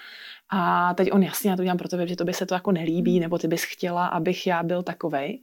a 0.49 0.93
teď 0.93 1.12
on 1.12 1.23
jasně, 1.23 1.49
já 1.49 1.56
to 1.56 1.63
dělám 1.63 1.77
pro 1.77 1.88
tebe, 1.88 2.08
že 2.08 2.15
tobě 2.15 2.34
se 2.34 2.45
to 2.45 2.53
jako 2.53 2.71
nelíbí, 2.71 3.19
nebo 3.19 3.38
ty 3.38 3.47
bys 3.47 3.63
chtěla, 3.63 4.08
abych 4.08 4.47
já 4.47 4.63
byl 4.63 4.84
takovej. 4.84 5.41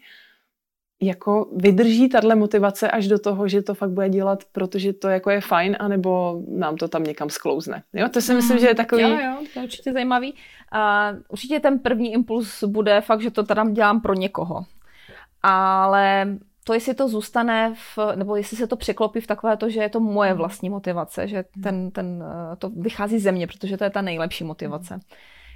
jako 1.03 1.51
vydrží 1.57 2.09
tahle 2.09 2.35
motivace 2.35 2.91
až 2.91 3.09
do 3.09 3.19
toho, 3.19 3.49
že 3.49 3.63
to 3.63 3.75
fakt 3.75 3.91
bude 3.91 4.09
dělat, 4.09 4.45
protože 4.53 4.93
to 4.93 5.09
jako 5.09 5.31
je 5.31 5.41
fajn, 5.41 5.77
anebo 5.81 6.43
nám 6.49 6.77
to 6.77 6.89
tam 6.89 7.05
někam 7.05 7.31
sklouzne. 7.31 7.83
Jo, 7.93 8.09
to 8.09 8.21
si 8.21 8.35
myslím, 8.35 8.59
že 8.59 8.67
je 8.67 8.75
takový... 8.75 9.03
Jo, 9.03 9.09
jo, 9.09 9.37
to 9.55 9.59
je 9.59 9.65
určitě 9.65 9.93
zajímavý. 9.93 10.35
A 10.73 11.13
určitě 11.29 11.61
ten 11.61 11.79
první 11.79 12.13
impuls 12.13 12.65
bude 12.65 13.01
fakt, 13.01 13.21
že 13.21 13.31
to 13.31 13.43
tam 13.43 13.73
dělám 13.73 14.01
pro 14.01 14.15
někoho. 14.15 14.65
Ale 15.43 16.37
to, 16.71 16.75
jestli 16.75 16.95
to 16.95 17.09
zůstane, 17.09 17.75
v, 17.75 17.99
nebo 18.17 18.37
jestli 18.37 18.57
se 18.57 18.67
to 18.67 18.77
překlopí 18.77 19.21
v 19.21 19.27
takové 19.27 19.57
to, 19.57 19.71
že 19.71 19.81
je 19.81 19.89
to 19.89 20.01
moje 20.01 20.35
vlastní 20.35 20.71
motivace, 20.71 21.29
že 21.29 21.45
ten, 21.63 21.91
ten, 21.91 22.25
eh, 22.53 22.57
to 22.57 22.69
vychází 22.69 23.19
ze 23.19 23.33
mě, 23.33 23.47
protože 23.47 23.77
to 23.77 23.85
je 23.85 23.91
ta 23.91 24.03
nejlepší 24.03 24.45
motivace 24.45 25.01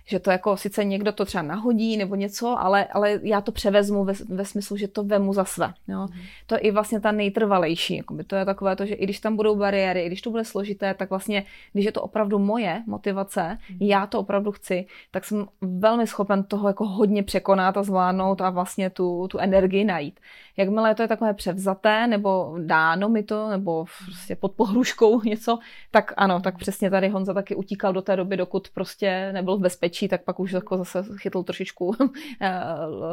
že 0.05 0.19
to 0.19 0.31
jako 0.31 0.57
sice 0.57 0.85
někdo 0.85 1.13
to 1.13 1.25
třeba 1.25 1.43
nahodí 1.43 1.97
nebo 1.97 2.15
něco, 2.15 2.61
ale, 2.61 2.85
ale 2.85 3.21
já 3.23 3.41
to 3.41 3.53
převezmu 3.53 4.05
ve, 4.05 4.13
ve 4.29 4.45
smyslu, 4.45 4.77
že 4.77 4.89
to 4.89 5.05
vemu 5.05 5.33
za 5.33 5.45
své. 5.45 5.75
Jo. 5.89 6.01
Mm. 6.01 6.21
To 6.47 6.55
je 6.55 6.59
i 6.59 6.71
vlastně 6.71 7.01
ta 7.01 7.13
nejtrvalejší. 7.13 7.97
Jakoby 7.97 8.25
to 8.25 8.37
je 8.37 8.45
takové 8.45 8.77
to, 8.77 8.87
že 8.87 8.95
i 8.95 9.05
když 9.05 9.21
tam 9.21 9.37
budou 9.37 9.57
bariéry, 9.57 10.03
i 10.03 10.07
když 10.07 10.23
to 10.23 10.31
bude 10.31 10.45
složité, 10.45 10.95
tak 10.95 11.11
vlastně, 11.11 11.45
když 11.73 11.85
je 11.85 11.93
to 11.93 12.03
opravdu 12.03 12.39
moje 12.39 12.83
motivace, 12.87 13.59
mm. 13.71 13.77
já 13.81 14.07
to 14.07 14.21
opravdu 14.21 14.53
chci, 14.53 14.87
tak 15.11 15.25
jsem 15.25 15.47
velmi 15.61 16.07
schopen 16.07 16.45
toho 16.45 16.69
jako 16.69 16.87
hodně 16.87 17.23
překonat 17.23 17.77
a 17.77 17.83
zvládnout 17.83 18.41
a 18.41 18.51
vlastně 18.51 18.91
tu, 18.91 19.29
tu 19.29 19.39
energii 19.39 19.85
najít. 19.85 20.21
Jakmile 20.57 20.95
to 20.95 21.03
je 21.03 21.09
takové 21.09 21.35
převzaté, 21.35 22.07
nebo 22.07 22.57
dáno 22.59 23.09
mi 23.09 23.23
to, 23.23 23.49
nebo 23.49 23.85
prostě 24.05 24.37
pod 24.37 24.53
pohruškou 24.53 25.23
něco, 25.25 25.59
tak 25.91 26.13
ano, 26.17 26.41
tak 26.41 26.59
přesně 26.59 26.91
tady 26.91 27.09
Honza 27.09 27.35
taky 27.35 27.55
utíkal 27.55 27.93
do 27.93 28.03
té 28.03 28.17
doby, 28.17 28.37
dokud 28.37 28.69
prostě 28.75 29.31
nebyl 29.33 29.57
v 29.57 29.61
bezpečí, 29.61 29.94
tak 30.09 30.25
pak 30.25 30.41
už 30.41 30.53
jako 30.53 30.77
zase 30.77 31.05
chytl 31.17 31.43
trošičku 31.43 31.97
eh, 32.41 32.55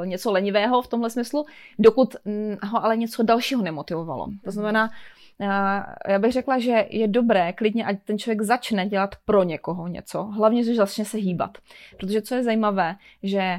něco 0.05 0.31
lenivého 0.31 0.81
v 0.81 0.87
tomhle 0.87 1.09
smyslu, 1.09 1.45
dokud 1.79 2.15
hm, 2.25 2.57
ho 2.63 2.85
ale 2.85 2.97
něco 2.97 3.23
dalšího 3.23 3.61
nemotivovalo. 3.61 4.27
To 4.43 4.51
znamená, 4.51 4.89
já 6.07 6.19
bych 6.19 6.31
řekla, 6.31 6.59
že 6.59 6.85
je 6.89 7.07
dobré 7.07 7.53
klidně, 7.53 7.85
ať 7.85 8.03
ten 8.03 8.17
člověk 8.19 8.41
začne 8.41 8.85
dělat 8.85 9.15
pro 9.25 9.43
někoho 9.43 9.87
něco, 9.87 10.23
hlavně, 10.23 10.63
že 10.63 10.75
začne 10.75 11.05
se 11.05 11.17
hýbat. 11.17 11.57
Protože 11.97 12.21
co 12.21 12.35
je 12.35 12.43
zajímavé, 12.43 12.95
že 13.23 13.57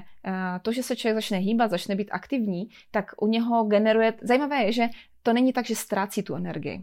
to, 0.63 0.73
že 0.73 0.83
se 0.83 0.97
člověk 0.97 1.15
začne 1.15 1.39
hýbat, 1.39 1.71
začne 1.71 1.97
být 1.97 2.09
aktivní, 2.11 2.69
tak 2.91 3.11
u 3.21 3.27
něho 3.27 3.65
generuje, 3.65 4.15
zajímavé 4.23 4.65
je, 4.65 4.73
že 4.73 4.89
to 5.23 5.33
není 5.33 5.53
tak, 5.53 5.67
že 5.67 5.77
ztrácí 5.77 6.23
tu 6.23 6.35
energii. 6.35 6.83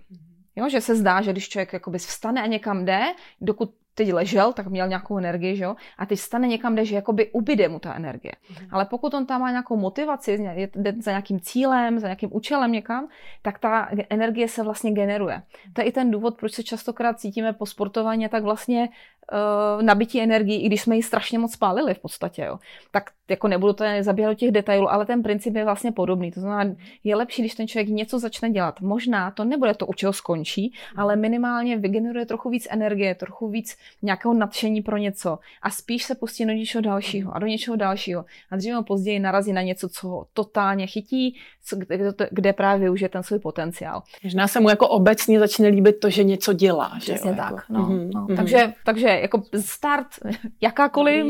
Jo, 0.55 0.69
že 0.69 0.81
se 0.81 0.95
zdá, 0.95 1.21
že 1.21 1.31
když 1.31 1.49
člověk 1.49 1.73
jakoby 1.73 1.97
vstane 1.97 2.43
a 2.43 2.47
někam 2.47 2.85
jde, 2.85 3.01
dokud 3.41 3.73
teď 3.95 4.13
ležel, 4.13 4.53
tak 4.53 4.67
měl 4.67 4.87
nějakou 4.87 5.17
energii, 5.17 5.55
že 5.55 5.63
jo? 5.63 5.75
A 5.97 6.05
teď 6.05 6.19
stane 6.19 6.47
někam, 6.47 6.73
kde 6.73 6.85
že 6.85 6.95
jakoby 6.95 7.31
ubyde 7.31 7.67
mu 7.67 7.79
ta 7.79 7.95
energie. 7.95 8.33
Mm. 8.49 8.67
Ale 8.71 8.85
pokud 8.85 9.13
on 9.13 9.25
tam 9.25 9.41
má 9.41 9.49
nějakou 9.49 9.77
motivaci, 9.77 10.39
jde 10.75 10.93
za 11.01 11.11
nějakým 11.11 11.39
cílem, 11.39 11.99
za 11.99 12.07
nějakým 12.07 12.29
účelem 12.33 12.71
někam, 12.71 13.07
tak 13.41 13.59
ta 13.59 13.89
energie 14.09 14.47
se 14.47 14.63
vlastně 14.63 14.91
generuje. 14.91 15.41
To 15.73 15.81
je 15.81 15.87
i 15.87 15.91
ten 15.91 16.11
důvod, 16.11 16.37
proč 16.37 16.53
se 16.53 16.63
častokrát 16.63 17.19
cítíme 17.19 17.53
po 17.53 17.65
sportování, 17.65 18.29
tak 18.29 18.43
vlastně 18.43 18.89
uh, 19.31 19.81
nabití 19.81 20.21
energii, 20.21 20.61
i 20.61 20.65
když 20.65 20.81
jsme 20.81 20.95
ji 20.95 21.03
strašně 21.03 21.39
moc 21.39 21.53
spálili 21.53 21.93
v 21.93 21.99
podstatě. 21.99 22.41
Jo. 22.41 22.59
Tak 22.91 23.03
jako 23.29 23.47
nebudu 23.47 23.73
to 23.73 23.83
zabíhat 24.01 24.29
do 24.29 24.35
těch 24.35 24.51
detailů, 24.51 24.91
ale 24.91 25.05
ten 25.05 25.23
princip 25.23 25.55
je 25.55 25.65
vlastně 25.65 25.91
podobný. 25.91 26.31
To 26.31 26.39
znamená, 26.39 26.75
je 27.03 27.15
lepší, 27.15 27.41
když 27.41 27.55
ten 27.55 27.67
člověk 27.67 27.89
něco 27.89 28.19
začne 28.19 28.49
dělat. 28.49 28.81
Možná 28.81 29.31
to 29.31 29.43
nebude 29.45 29.73
to, 29.73 29.87
u 29.87 29.93
čeho 29.93 30.13
skončí, 30.13 30.73
ale 30.95 31.15
minimálně 31.15 31.77
vygeneruje 31.77 32.25
trochu 32.25 32.49
víc 32.49 32.67
energie, 32.71 33.15
trochu 33.15 33.47
víc 33.47 33.77
nějakého 34.01 34.33
nadšení 34.33 34.81
pro 34.81 34.97
něco 34.97 35.39
a 35.61 35.69
spíš 35.69 36.03
se 36.03 36.15
pustí 36.15 36.45
do 36.45 36.51
něčeho 36.51 36.81
dalšího 36.81 37.35
a 37.35 37.39
do 37.39 37.47
něčeho 37.47 37.75
dalšího. 37.77 38.25
A 38.51 38.55
dříve 38.55 38.73
nebo 38.73 38.83
později 38.83 39.19
narazí 39.19 39.53
na 39.53 39.61
něco, 39.61 39.89
co 39.89 40.07
ho 40.07 40.25
totálně 40.33 40.87
chytí, 40.87 41.37
co, 41.65 41.75
kde, 41.75 41.97
kde 42.31 42.53
právě 42.53 42.81
využije 42.81 43.09
ten 43.09 43.23
svůj 43.23 43.39
potenciál. 43.39 44.03
Možná 44.23 44.47
se 44.47 44.59
mu 44.59 44.69
jako 44.69 44.87
obecně 44.87 45.39
začne 45.39 45.67
líbit 45.67 45.99
to, 45.99 46.09
že 46.09 46.23
něco 46.23 46.53
dělá. 46.53 46.91
Že 46.93 47.13
Přesně 47.13 47.29
jo, 47.29 47.35
tak. 47.35 47.51
Jako. 47.51 47.63
No, 47.69 47.79
mm-hmm. 47.79 48.11
no. 48.13 48.35
Takže, 48.35 48.73
takže 48.85 49.18
jako 49.21 49.43
start, 49.59 50.07
jakákoliv 50.61 51.25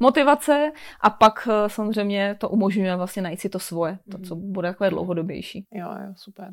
motivace 0.00 0.72
a 1.00 1.10
pak 1.10 1.48
eh, 1.50 1.68
samozřejmě 1.68 2.36
to 2.38 2.48
umožňuje 2.48 2.96
vlastně 2.96 3.22
najít 3.22 3.40
si 3.40 3.48
to 3.48 3.58
svoje, 3.58 3.98
to, 4.10 4.18
co 4.18 4.34
mhm. 4.34 4.52
bude 4.52 4.68
takové 4.68 4.90
dlouhodobější. 4.90 5.66
Jo, 5.72 5.88
jo, 5.88 6.12
super. 6.16 6.48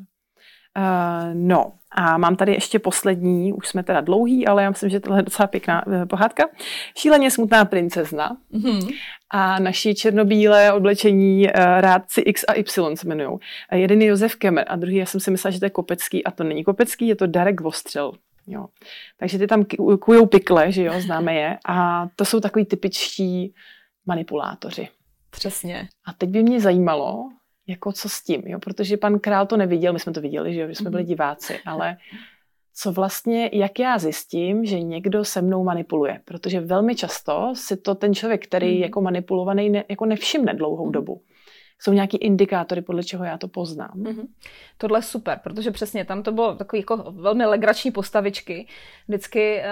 Uh, 0.78 1.34
no 1.34 1.72
a 1.90 2.18
mám 2.18 2.36
tady 2.36 2.52
ještě 2.52 2.78
poslední, 2.78 3.52
už 3.52 3.68
jsme 3.68 3.82
teda 3.82 4.00
dlouhý, 4.00 4.46
ale 4.46 4.62
já 4.62 4.70
myslím, 4.70 4.90
že 4.90 5.00
tohle 5.00 5.18
je 5.18 5.22
docela 5.22 5.46
pěkná 5.46 5.86
uh, 5.86 6.04
pohádka. 6.04 6.44
Šíleně 6.96 7.30
smutná 7.30 7.64
princezna 7.64 8.36
mm-hmm. 8.52 8.94
a 9.30 9.58
naši 9.58 9.94
černobílé 9.94 10.72
oblečení 10.72 11.46
uh, 11.46 11.50
rádci 11.80 12.20
X 12.20 12.44
a 12.48 12.52
Y 12.52 12.96
se 12.96 13.06
jmenují. 13.06 13.38
jeden 13.72 14.02
je 14.02 14.08
Josef 14.08 14.36
Kemer 14.36 14.64
a 14.68 14.76
druhý, 14.76 14.96
já 14.96 15.06
jsem 15.06 15.20
si 15.20 15.30
myslela, 15.30 15.52
že 15.52 15.58
to 15.58 15.66
je 15.66 15.70
Kopecký 15.70 16.24
a 16.24 16.30
to 16.30 16.44
není 16.44 16.64
Kopecký, 16.64 17.08
je 17.08 17.16
to 17.16 17.26
Darek 17.26 17.60
Vostřel. 17.60 18.12
Jo. 18.46 18.66
Takže 19.16 19.38
ty 19.38 19.46
tam 19.46 19.64
kujou 20.00 20.26
pikle, 20.26 20.72
že 20.72 20.82
jo, 20.82 21.00
známe 21.00 21.34
je. 21.34 21.58
A 21.66 22.06
to 22.16 22.24
jsou 22.24 22.40
takový 22.40 22.64
typičtí 22.64 23.54
manipulátoři. 24.06 24.88
Přesně. 25.30 25.88
A 26.04 26.12
teď 26.12 26.30
by 26.30 26.42
mě 26.42 26.60
zajímalo, 26.60 27.28
jako 27.66 27.92
co 27.92 28.08
s 28.08 28.22
tím, 28.22 28.42
jo? 28.46 28.58
protože 28.58 28.96
pan 28.96 29.18
král 29.18 29.46
to 29.46 29.56
neviděl, 29.56 29.92
my 29.92 30.00
jsme 30.00 30.12
to 30.12 30.20
viděli, 30.20 30.54
že, 30.54 30.60
jo? 30.60 30.68
že 30.68 30.74
jsme 30.74 30.90
byli 30.90 31.02
mhm. 31.02 31.08
diváci, 31.08 31.58
ale 31.66 31.96
co 32.74 32.92
vlastně, 32.92 33.50
jak 33.52 33.78
já 33.78 33.98
zjistím, 33.98 34.64
že 34.64 34.80
někdo 34.80 35.24
se 35.24 35.42
mnou 35.42 35.64
manipuluje, 35.64 36.20
protože 36.24 36.60
velmi 36.60 36.94
často 36.94 37.52
si 37.56 37.76
to 37.76 37.94
ten 37.94 38.14
člověk, 38.14 38.46
který 38.46 38.76
mm. 38.76 38.82
jako 38.82 39.00
manipulovaný, 39.00 39.70
ne, 39.70 39.84
jako 39.88 40.06
nevšimne 40.06 40.54
dlouhou 40.54 40.86
mm. 40.86 40.92
dobu 40.92 41.22
jsou 41.78 41.92
nějaký 41.92 42.16
indikátory, 42.16 42.82
podle 42.82 43.04
čeho 43.04 43.24
já 43.24 43.38
to 43.38 43.48
poznám. 43.48 43.92
Mm-hmm. 43.96 44.26
Tohle 44.78 44.98
je 44.98 45.02
super, 45.02 45.40
protože 45.42 45.70
přesně 45.70 46.04
tam 46.04 46.22
to 46.22 46.32
bylo 46.32 46.54
takové 46.54 46.78
jako 46.78 46.96
velmi 46.96 47.46
legrační 47.46 47.90
postavičky. 47.90 48.66
Vždycky 49.08 49.62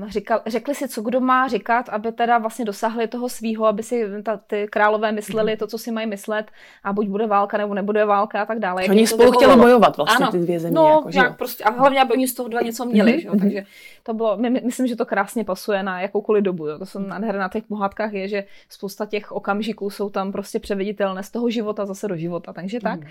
uh, 0.00 0.08
říkal, 0.08 0.40
řekli 0.46 0.74
si, 0.74 0.88
co 0.88 1.02
kdo 1.02 1.20
má 1.20 1.48
říkat, 1.48 1.88
aby 1.88 2.12
teda 2.12 2.38
vlastně 2.38 2.64
dosáhli 2.64 3.08
toho 3.08 3.28
svýho, 3.28 3.66
aby 3.66 3.82
si 3.82 4.22
ta, 4.22 4.36
ty 4.36 4.68
králové 4.70 5.12
mysleli 5.12 5.52
mm-hmm. 5.52 5.58
to, 5.58 5.66
co 5.66 5.78
si 5.78 5.90
mají 5.92 6.06
myslet 6.06 6.50
a 6.84 6.92
buď 6.92 7.06
bude 7.06 7.26
válka 7.26 7.58
nebo 7.58 7.74
nebude 7.74 8.04
válka 8.04 8.42
a 8.42 8.46
tak 8.46 8.58
dále. 8.58 8.84
Oni 8.84 9.06
spolu 9.06 9.32
chtěli 9.32 9.56
bojovat 9.56 9.96
vlastně 9.96 10.26
ano. 10.26 10.32
ty 10.32 10.38
dvě 10.38 10.60
země. 10.60 10.74
No, 10.74 10.88
jako, 10.88 11.10
nějak 11.10 11.36
prostě, 11.36 11.64
a 11.64 11.70
hlavně, 11.70 12.00
aby 12.00 12.12
oni 12.12 12.28
z 12.28 12.34
toho 12.34 12.48
dva 12.48 12.60
něco 12.60 12.84
měli. 12.84 13.12
Mm-hmm. 13.12 13.32
Že? 13.32 13.40
Takže 13.40 13.64
to 14.02 14.14
bylo, 14.14 14.36
my, 14.36 14.50
myslím, 14.50 14.86
že 14.86 14.96
to 14.96 15.06
krásně 15.06 15.44
pasuje 15.44 15.82
na 15.82 16.00
jakoukoliv 16.00 16.44
dobu. 16.44 16.66
Jo. 16.66 16.78
To 16.78 16.86
jsou 16.86 16.98
nádherné 16.98 17.40
na 17.40 17.48
těch 17.48 17.64
pohádkách 17.64 18.12
je, 18.12 18.28
že 18.28 18.44
spousta 18.68 19.06
těch 19.06 19.32
okamžiků 19.32 19.90
jsou 19.90 20.10
tam 20.10 20.32
prostě 20.32 20.60
převeditelné 21.00 21.22
z 21.22 21.30
toho 21.30 21.50
života 21.50 21.86
zase 21.86 22.08
do 22.08 22.16
života. 22.16 22.52
Takže 22.52 22.80
tak. 22.80 23.00
Mm. 23.00 23.10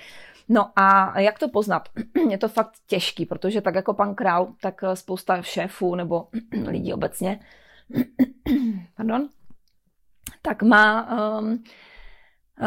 No 0.50 0.72
a 0.76 1.20
jak 1.20 1.40
to 1.40 1.50
poznat? 1.50 1.90
Je 2.30 2.38
to 2.38 2.48
fakt 2.48 2.74
těžký, 2.88 3.26
protože 3.26 3.62
tak 3.62 3.76
jako 3.76 3.94
pan 3.94 4.16
král, 4.16 4.54
tak 4.62 4.82
spousta 4.94 5.42
šéfů 5.42 5.96
nebo 5.96 6.28
lidí 6.68 6.94
obecně, 6.94 7.40
pardon, 8.96 9.30
tak 10.42 10.64
má 10.64 11.10
um, 11.40 11.64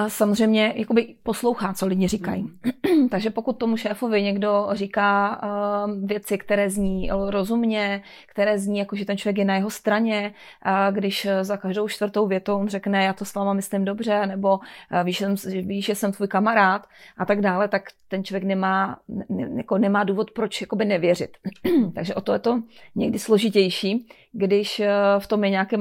samozřejmě 0.08 0.72
jakoby 0.76 1.14
poslouchá, 1.22 1.72
co 1.74 1.86
lidi 1.86 2.08
říkají. 2.08 2.42
Mm. 2.42 3.08
Takže 3.08 3.30
pokud 3.30 3.58
tomu 3.58 3.76
šéfovi 3.76 4.22
někdo 4.22 4.68
říká 4.72 5.40
uh, 5.42 6.06
věci, 6.06 6.38
které 6.38 6.70
zní 6.70 7.10
rozumně, 7.28 8.02
které 8.26 8.58
zní 8.58 8.78
jako, 8.78 8.96
že 8.96 9.04
ten 9.04 9.16
člověk 9.16 9.38
je 9.38 9.44
na 9.44 9.54
jeho 9.54 9.70
straně, 9.70 10.34
uh, 10.66 10.94
když 10.96 11.26
za 11.42 11.56
každou 11.56 11.88
čtvrtou 11.88 12.26
větou 12.26 12.56
on 12.56 12.68
řekne, 12.68 13.04
já 13.04 13.12
to 13.12 13.24
s 13.24 13.34
váma 13.34 13.52
myslím 13.52 13.84
dobře, 13.84 14.26
nebo 14.26 14.56
uh, 14.56 15.02
víš, 15.04 15.24
víš, 15.44 15.84
že 15.84 15.94
jsem 15.94 16.12
tvůj 16.12 16.28
kamarád 16.28 16.86
a 17.16 17.24
tak 17.24 17.40
dále, 17.40 17.68
tak 17.68 17.82
ten 18.08 18.24
člověk 18.24 18.44
nemá, 18.44 18.98
ne, 19.28 19.48
jako 19.56 19.78
nemá 19.78 20.04
důvod, 20.04 20.30
proč 20.30 20.60
jakoby 20.60 20.84
nevěřit. 20.84 21.30
Takže 21.94 22.14
o 22.14 22.20
to 22.20 22.32
je 22.32 22.38
to 22.38 22.62
někdy 22.94 23.18
složitější, 23.18 24.08
když 24.32 24.80
uh, 24.80 24.86
v 25.18 25.26
tom 25.26 25.44
je 25.44 25.50
nějaké 25.50 25.76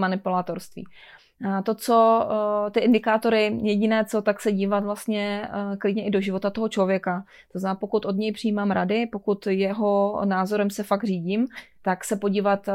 To, 1.63 1.75
co 1.75 2.27
ty 2.71 2.79
indikátory, 2.79 3.59
jediné 3.61 4.05
co, 4.05 4.21
tak 4.21 4.41
se 4.41 4.51
dívat 4.51 4.83
vlastně 4.83 5.47
klidně 5.79 6.05
i 6.05 6.11
do 6.11 6.21
života 6.21 6.49
toho 6.49 6.69
člověka. 6.69 7.23
To 7.53 7.59
znamená, 7.59 7.75
pokud 7.75 8.05
od 8.05 8.15
něj 8.15 8.31
přijímám 8.31 8.71
rady, 8.71 9.07
pokud 9.11 9.47
jeho 9.47 10.21
názorem 10.25 10.69
se 10.69 10.83
fakt 10.83 11.03
řídím, 11.03 11.47
tak 11.83 12.03
se 12.03 12.15
podívat 12.15 12.69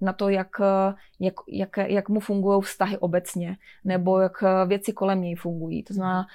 na 0.00 0.12
to, 0.12 0.28
jak, 0.28 0.48
jak, 1.20 1.34
jak, 1.48 1.76
jak 1.76 2.08
mu 2.08 2.20
fungují 2.20 2.62
vztahy 2.62 2.98
obecně, 2.98 3.56
nebo 3.84 4.20
jak 4.20 4.32
věci 4.66 4.92
kolem 4.92 5.20
něj 5.20 5.34
fungují. 5.34 5.82
To 5.82 5.94
znamená, 5.94 6.26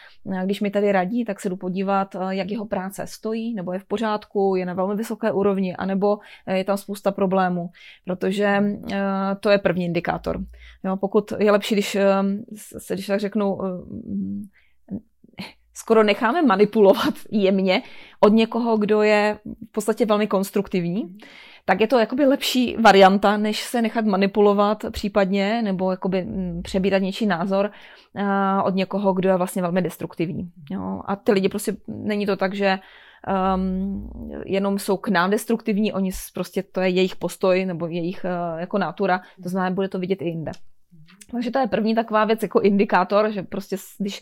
když 0.46 0.62
mi 0.62 0.70
tady 0.70 0.92
radí, 0.92 1.26
tak 1.26 1.40
se 1.40 1.50
jdu 1.50 1.56
podívat, 1.58 2.16
jak 2.30 2.52
jeho 2.52 2.66
práce 2.66 3.08
stojí, 3.08 3.54
nebo 3.54 3.74
je 3.74 3.80
v 3.80 3.86
pořádku, 3.86 4.56
je 4.56 4.66
na 4.66 4.74
velmi 4.74 4.96
vysoké 4.96 5.32
úrovni, 5.32 5.76
anebo 5.76 6.20
je 6.54 6.64
tam 6.64 6.78
spousta 6.78 7.12
problémů, 7.12 7.70
protože 8.06 8.64
to 9.40 9.50
je 9.50 9.58
první 9.58 9.86
indikátor. 9.86 10.40
Jo, 10.84 10.98
pokud 10.98 11.34
je 11.40 11.52
lepší, 11.52 11.76
když 11.76 11.98
se, 12.78 12.94
když 12.94 13.08
tak 13.08 13.20
řeknu, 13.20 13.58
skoro 15.74 16.04
necháme 16.04 16.42
manipulovat 16.42 17.14
jemně 17.32 17.82
od 18.20 18.34
někoho, 18.34 18.78
kdo 18.78 19.02
je 19.02 19.40
v 19.70 19.72
podstatě 19.72 20.06
velmi 20.06 20.28
konstruktivní, 20.28 21.18
tak 21.66 21.82
je 21.82 21.88
to 21.88 22.00
jakoby 22.00 22.26
lepší 22.26 22.78
varianta, 22.80 23.38
než 23.38 23.64
se 23.64 23.82
nechat 23.82 24.06
manipulovat 24.06 24.86
případně, 24.92 25.62
nebo 25.62 25.92
jakoby 25.92 26.26
mm, 26.26 26.62
přebírat 26.64 27.02
něčí 27.02 27.26
názor 27.26 27.72
od 28.64 28.76
někoho, 28.76 29.14
kdo 29.14 29.30
je 29.30 29.38
vlastně 29.38 29.62
velmi 29.62 29.82
destruktivní. 29.82 30.52
Jo? 30.72 31.02
A 31.06 31.16
ty 31.16 31.32
lidi 31.32 31.50
prostě, 31.50 31.76
není 31.88 32.26
to 32.26 32.36
tak, 32.36 32.54
že 32.54 32.80
um, 33.56 34.10
jenom 34.46 34.80
jsou 34.80 34.98
k 34.98 35.08
nám 35.08 35.30
destruktivní, 35.30 35.94
oni 35.94 36.12
prostě, 36.34 36.64
to 36.64 36.82
je 36.82 36.90
jejich 36.90 37.16
postoj 37.16 37.66
nebo 37.66 37.88
jejich 37.88 38.26
uh, 38.26 38.60
jako 38.60 38.78
natura, 38.78 39.22
to 39.44 39.50
znamená, 39.50 39.76
bude 39.76 39.90
to 39.90 40.00
vidět 40.00 40.22
i 40.22 40.26
jinde. 40.26 40.52
Takže 41.32 41.52
to 41.52 41.60
je 41.60 41.68
první 41.68 41.96
taková 41.96 42.26
věc 42.26 42.44
jako 42.44 42.62
indikátor, 42.62 43.32
že 43.32 43.44
prostě 43.44 43.78
když 43.98 44.22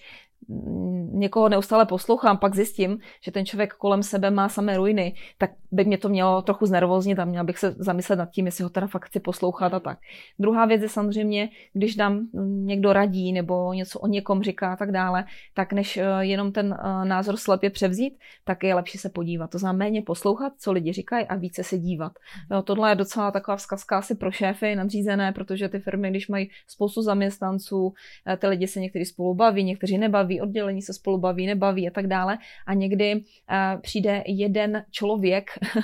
někoho 1.12 1.49
neustále 1.49 1.86
poslouchám, 1.86 2.38
pak 2.38 2.55
zjistím, 2.55 2.97
že 3.21 3.31
ten 3.31 3.45
člověk 3.45 3.73
kolem 3.73 4.03
sebe 4.03 4.31
má 4.31 4.49
samé 4.49 4.77
ruiny, 4.77 5.13
tak 5.38 5.51
by 5.71 5.86
mě 5.86 5.97
to 5.97 6.10
mělo 6.10 6.41
trochu 6.41 6.65
znervoznit 6.65 7.19
a 7.19 7.25
měla 7.25 7.43
bych 7.43 7.58
se 7.58 7.75
zamyslet 7.77 8.15
nad 8.15 8.29
tím, 8.29 8.45
jestli 8.45 8.63
ho 8.63 8.69
teda 8.69 8.88
fakt 8.88 9.05
chci 9.05 9.19
poslouchat 9.19 9.73
a 9.73 9.79
tak. 9.79 9.99
Druhá 10.39 10.65
věc 10.65 10.81
je 10.81 10.89
samozřejmě, 10.89 11.49
když 11.73 11.95
nám 11.95 12.27
někdo 12.65 12.93
radí 12.93 13.34
nebo 13.34 13.73
něco 13.73 13.99
o 13.99 14.08
někom 14.08 14.43
říká 14.43 14.73
a 14.73 14.75
tak 14.75 14.91
dále, 14.91 15.25
tak 15.53 15.73
než 15.73 15.97
eh, 15.97 16.05
jenom 16.19 16.51
ten 16.51 16.77
eh, 16.79 17.05
názor 17.05 17.38
slepě 17.38 17.69
převzít, 17.69 18.17
tak 18.43 18.63
je 18.63 18.75
lepší 18.75 18.97
se 18.97 19.10
podívat. 19.10 19.49
To 19.49 19.60
znamená 19.60 19.86
méně 19.86 20.01
poslouchat, 20.01 20.53
co 20.58 20.71
lidi 20.71 20.93
říkají 20.93 21.25
a 21.25 21.36
více 21.36 21.63
se 21.63 21.77
dívat. 21.77 22.12
Jo, 22.51 22.62
tohle 22.62 22.91
je 22.91 22.95
docela 22.95 23.31
taková 23.31 23.58
vzkazka 23.58 23.97
asi 23.97 24.15
pro 24.15 24.31
šéfy 24.31 24.75
nadřízené, 24.75 25.31
protože 25.31 25.69
ty 25.69 25.79
firmy, 25.79 26.10
když 26.10 26.27
mají 26.27 26.49
spoustu 26.67 27.01
zaměstnanců, 27.01 27.93
eh, 28.27 28.38
ty 28.38 28.47
lidi 28.47 28.67
se 28.67 28.79
někteří 28.79 29.05
spolu 29.05 29.34
baví, 29.34 29.63
někteří 29.63 29.97
nebaví, 29.97 30.35
oddělení 30.41 30.82
se 30.82 30.93
spolu 30.93 31.17
baví, 31.17 31.48
nebaví 31.48 31.88
a 31.88 31.91
tak 31.91 32.08
dále. 32.08 32.38
A 32.67 32.74
někdy 32.74 33.15
uh, 33.15 33.82
přijde 33.82 34.24
jeden 34.28 34.86
člověk 34.91 35.50
uh, 35.76 35.82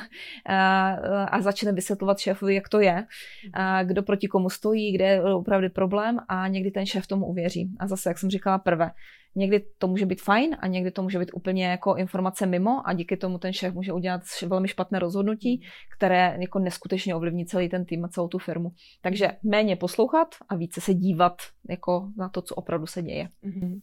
a 1.32 1.42
začne 1.42 1.72
vysvětlovat 1.72 2.20
šéfovi, 2.20 2.56
jak 2.56 2.70
to 2.70 2.80
je, 2.80 2.94
uh, 2.94 3.88
kdo 3.88 4.04
proti 4.04 4.28
komu 4.28 4.50
stojí, 4.50 4.92
kde 4.92 5.06
je 5.06 5.24
opravdu 5.24 5.70
problém 5.70 6.20
a 6.28 6.48
někdy 6.48 6.72
ten 6.72 6.86
šéf 6.86 7.08
tomu 7.08 7.26
uvěří. 7.26 7.70
A 7.80 7.88
zase, 7.88 8.10
jak 8.10 8.18
jsem 8.18 8.30
říkala 8.30 8.58
prvé, 8.58 8.92
Někdy 9.36 9.66
to 9.78 9.88
může 9.88 10.06
být 10.06 10.22
fajn 10.22 10.58
a 10.60 10.68
někdy 10.68 10.92
to 10.92 11.04
může 11.04 11.20
být 11.20 11.32
úplně 11.34 11.66
jako 11.66 11.96
informace 11.96 12.46
mimo 12.46 12.88
a 12.88 12.94
díky 12.94 13.18
tomu 13.18 13.38
ten 13.38 13.54
šéf 13.54 13.74
může 13.74 13.94
udělat 13.94 14.22
velmi 14.48 14.68
špatné 14.68 15.00
rozhodnutí, 15.00 15.62
které 15.98 16.38
jako 16.40 16.60
neskutečně 16.60 17.16
ovlivní 17.16 17.46
celý 17.46 17.70
ten 17.70 17.86
tým 17.86 18.06
a 18.06 18.08
celou 18.08 18.28
tu 18.28 18.38
firmu. 18.38 18.72
Takže 19.02 19.32
méně 19.44 19.76
poslouchat 19.76 20.28
a 20.50 20.56
více 20.56 20.82
se 20.82 20.94
dívat 20.94 21.34
jako 21.70 22.10
na 22.18 22.30
to, 22.30 22.42
co 22.42 22.56
opravdu 22.56 22.88
se 22.88 23.02
děje. 23.02 23.28
Mm-hmm. 23.44 23.82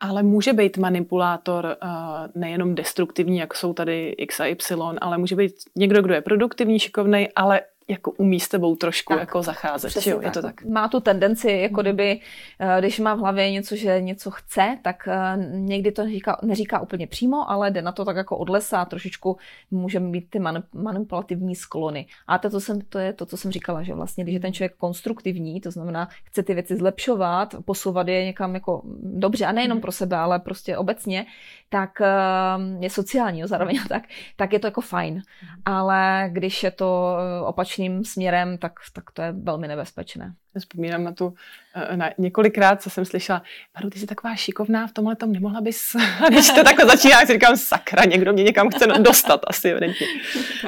Ale 0.00 0.22
může 0.22 0.52
být 0.52 0.78
manipulátor 0.78 1.76
uh, 1.82 1.90
nejenom 2.34 2.74
destruktivní, 2.74 3.38
jak 3.38 3.54
jsou 3.54 3.72
tady 3.72 4.08
X 4.08 4.40
a 4.40 4.46
Y, 4.46 4.98
ale 5.00 5.18
může 5.18 5.36
být 5.36 5.54
někdo, 5.76 6.02
kdo 6.02 6.14
je 6.14 6.20
produktivní, 6.20 6.78
šikovný, 6.78 7.28
ale 7.36 7.60
jako 7.88 8.10
umí 8.10 8.40
s 8.40 8.48
tebou 8.48 8.76
trošku 8.76 9.12
tak, 9.12 9.20
jako 9.20 9.42
zacházet. 9.42 10.06
Jo, 10.06 10.16
tak. 10.16 10.24
Je 10.24 10.30
to 10.30 10.42
tak. 10.42 10.64
Má 10.64 10.88
tu 10.88 11.00
tendenci, 11.00 11.50
jako 11.50 11.82
kdyby, 11.82 12.20
eh, 12.58 12.76
když 12.78 12.98
má 12.98 13.14
v 13.14 13.18
hlavě 13.18 13.50
něco, 13.50 13.76
že 13.76 14.00
něco 14.00 14.30
chce, 14.30 14.78
tak 14.82 15.08
eh, 15.08 15.36
někdy 15.52 15.92
to 15.92 16.04
neříká, 16.04 16.38
neříká 16.42 16.80
úplně 16.80 17.06
přímo, 17.06 17.50
ale 17.50 17.70
jde 17.70 17.82
na 17.82 17.92
to 17.92 18.04
tak 18.04 18.16
jako 18.16 18.38
od 18.38 18.48
lesa 18.48 18.80
a 18.80 18.84
trošičku 18.84 19.36
může 19.70 20.00
mít 20.00 20.30
ty 20.30 20.40
manipulativní 20.72 21.54
sklony. 21.54 22.06
A 22.26 22.38
to, 22.38 22.50
to, 22.50 22.60
jsem, 22.60 22.80
to 22.80 22.98
je 22.98 23.12
to, 23.12 23.26
co 23.26 23.36
jsem 23.36 23.50
říkala, 23.50 23.82
že 23.82 23.94
vlastně, 23.94 24.24
když 24.24 24.34
je 24.34 24.40
ten 24.40 24.52
člověk 24.52 24.76
konstruktivní, 24.76 25.60
to 25.60 25.70
znamená, 25.70 26.08
chce 26.24 26.42
ty 26.42 26.54
věci 26.54 26.76
zlepšovat, 26.76 27.54
posouvat 27.64 28.08
je 28.08 28.24
někam 28.24 28.54
jako 28.54 28.82
dobře, 29.02 29.46
a 29.46 29.52
nejenom 29.52 29.76
mhm. 29.76 29.82
pro 29.82 29.92
sebe, 29.92 30.16
ale 30.16 30.38
prostě 30.38 30.76
obecně, 30.76 31.26
tak 31.68 32.00
eh, 32.00 32.06
je 32.80 32.90
sociální, 32.90 33.42
zároveň 33.46 33.78
tak, 33.88 34.02
tak 34.36 34.52
je 34.52 34.58
to 34.58 34.66
jako 34.66 34.80
fajn. 34.80 35.14
Mhm. 35.14 35.62
Ale 35.64 36.28
když 36.32 36.62
je 36.62 36.70
to 36.70 37.16
opačně 37.44 37.77
opačným 37.78 38.04
směrem, 38.04 38.58
tak, 38.58 38.72
tak 38.92 39.10
to 39.10 39.22
je 39.22 39.32
velmi 39.32 39.68
nebezpečné. 39.68 40.34
Vzpomínám 40.58 41.04
na 41.04 41.12
tu, 41.12 41.34
eh, 41.74 41.96
na 41.96 42.10
několikrát, 42.18 42.82
co 42.82 42.90
jsem 42.90 43.04
slyšela, 43.04 43.42
Maru, 43.76 43.90
ty 43.90 43.98
jsi 43.98 44.06
taková 44.06 44.34
šikovná 44.34 44.86
v 44.86 44.92
tomhle 44.92 45.16
tom, 45.16 45.32
nemohla 45.32 45.60
bys, 45.60 45.96
když 46.28 46.50
to 46.50 46.64
takhle 46.64 46.86
začíná, 46.86 47.20
si 47.20 47.32
říkám, 47.32 47.56
sakra, 47.56 48.04
někdo 48.04 48.32
mě 48.32 48.42
někam 48.42 48.70
chce 48.70 48.86
dostat, 48.86 49.40
asi 49.46 49.70
evidentně. 49.70 50.06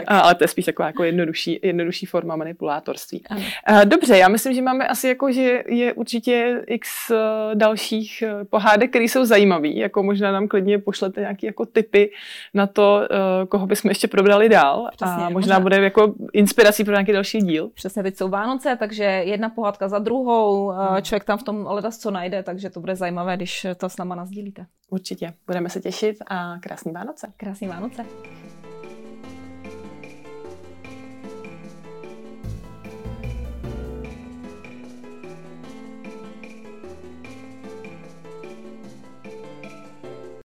Ale 0.07 0.35
to 0.35 0.45
je 0.45 0.49
spíš 0.49 0.65
taková 0.65 0.87
jako 0.87 1.05
jednodušší, 1.05 1.61
jednodušší 1.63 2.07
forma 2.07 2.37
manipulátorství. 2.37 3.23
Ano. 3.31 3.43
Eh, 3.69 3.85
dobře, 3.85 4.19
já 4.19 4.29
myslím, 4.29 4.55
že 4.55 4.63
máme 4.63 4.89
asi 4.89 5.09
jako, 5.09 5.33
že 5.33 5.63
je 5.69 5.93
určitě 5.93 6.65
x 6.67 7.11
eh, 7.11 7.17
dalších 7.55 8.23
pohádek, 8.51 8.91
které 8.91 9.05
jsou 9.05 9.25
zajímavé, 9.25 9.69
jako 9.69 10.03
možná 10.03 10.33
nám 10.33 10.49
klidně 10.49 10.79
pošlete 10.79 11.21
nějaké 11.21 11.47
jako 11.47 11.67
typy 11.67 12.11
na 12.55 12.67
to, 12.67 13.09
koho 13.49 13.67
bychom 13.67 13.89
ještě 13.89 14.09
probrali 14.09 14.49
dál 14.49 14.89
Přesně, 14.97 15.13
a 15.13 15.17
možná, 15.17 15.31
možná 15.31 15.61
bude 15.61 15.77
jako 15.77 16.15
inspirací 16.33 16.85
pro 16.85 16.93
nějaký 16.93 17.13
další 17.13 17.39
díl. 17.39 17.69
Přesně, 17.75 18.03
teď 18.03 18.17
jsou 18.17 18.29
Vánoce, 18.29 18.77
takže 18.79 19.05
jedna 19.05 19.49
pohádka 19.49 19.70
pohádka 19.71 19.89
za 19.89 19.99
druhou, 19.99 20.69
hmm. 20.69 21.03
člověk 21.03 21.25
tam 21.25 21.39
v 21.39 21.43
tom 21.43 21.67
ledas 21.67 21.99
co 21.99 22.11
najde, 22.11 22.43
takže 22.43 22.71
to 22.71 22.81
bude 22.81 22.97
zajímavé, 22.97 23.37
když 23.37 23.67
to 23.77 23.89
s 23.89 23.97
náma 23.97 24.15
nazdílíte. 24.15 24.67
Určitě, 24.91 25.35
budeme 25.47 25.69
se 25.69 25.81
těšit 25.81 26.17
a 26.27 26.59
krásný 26.59 26.93
Vánoce. 26.93 27.33
Krásný 27.37 27.69
Vánoce. 27.69 28.05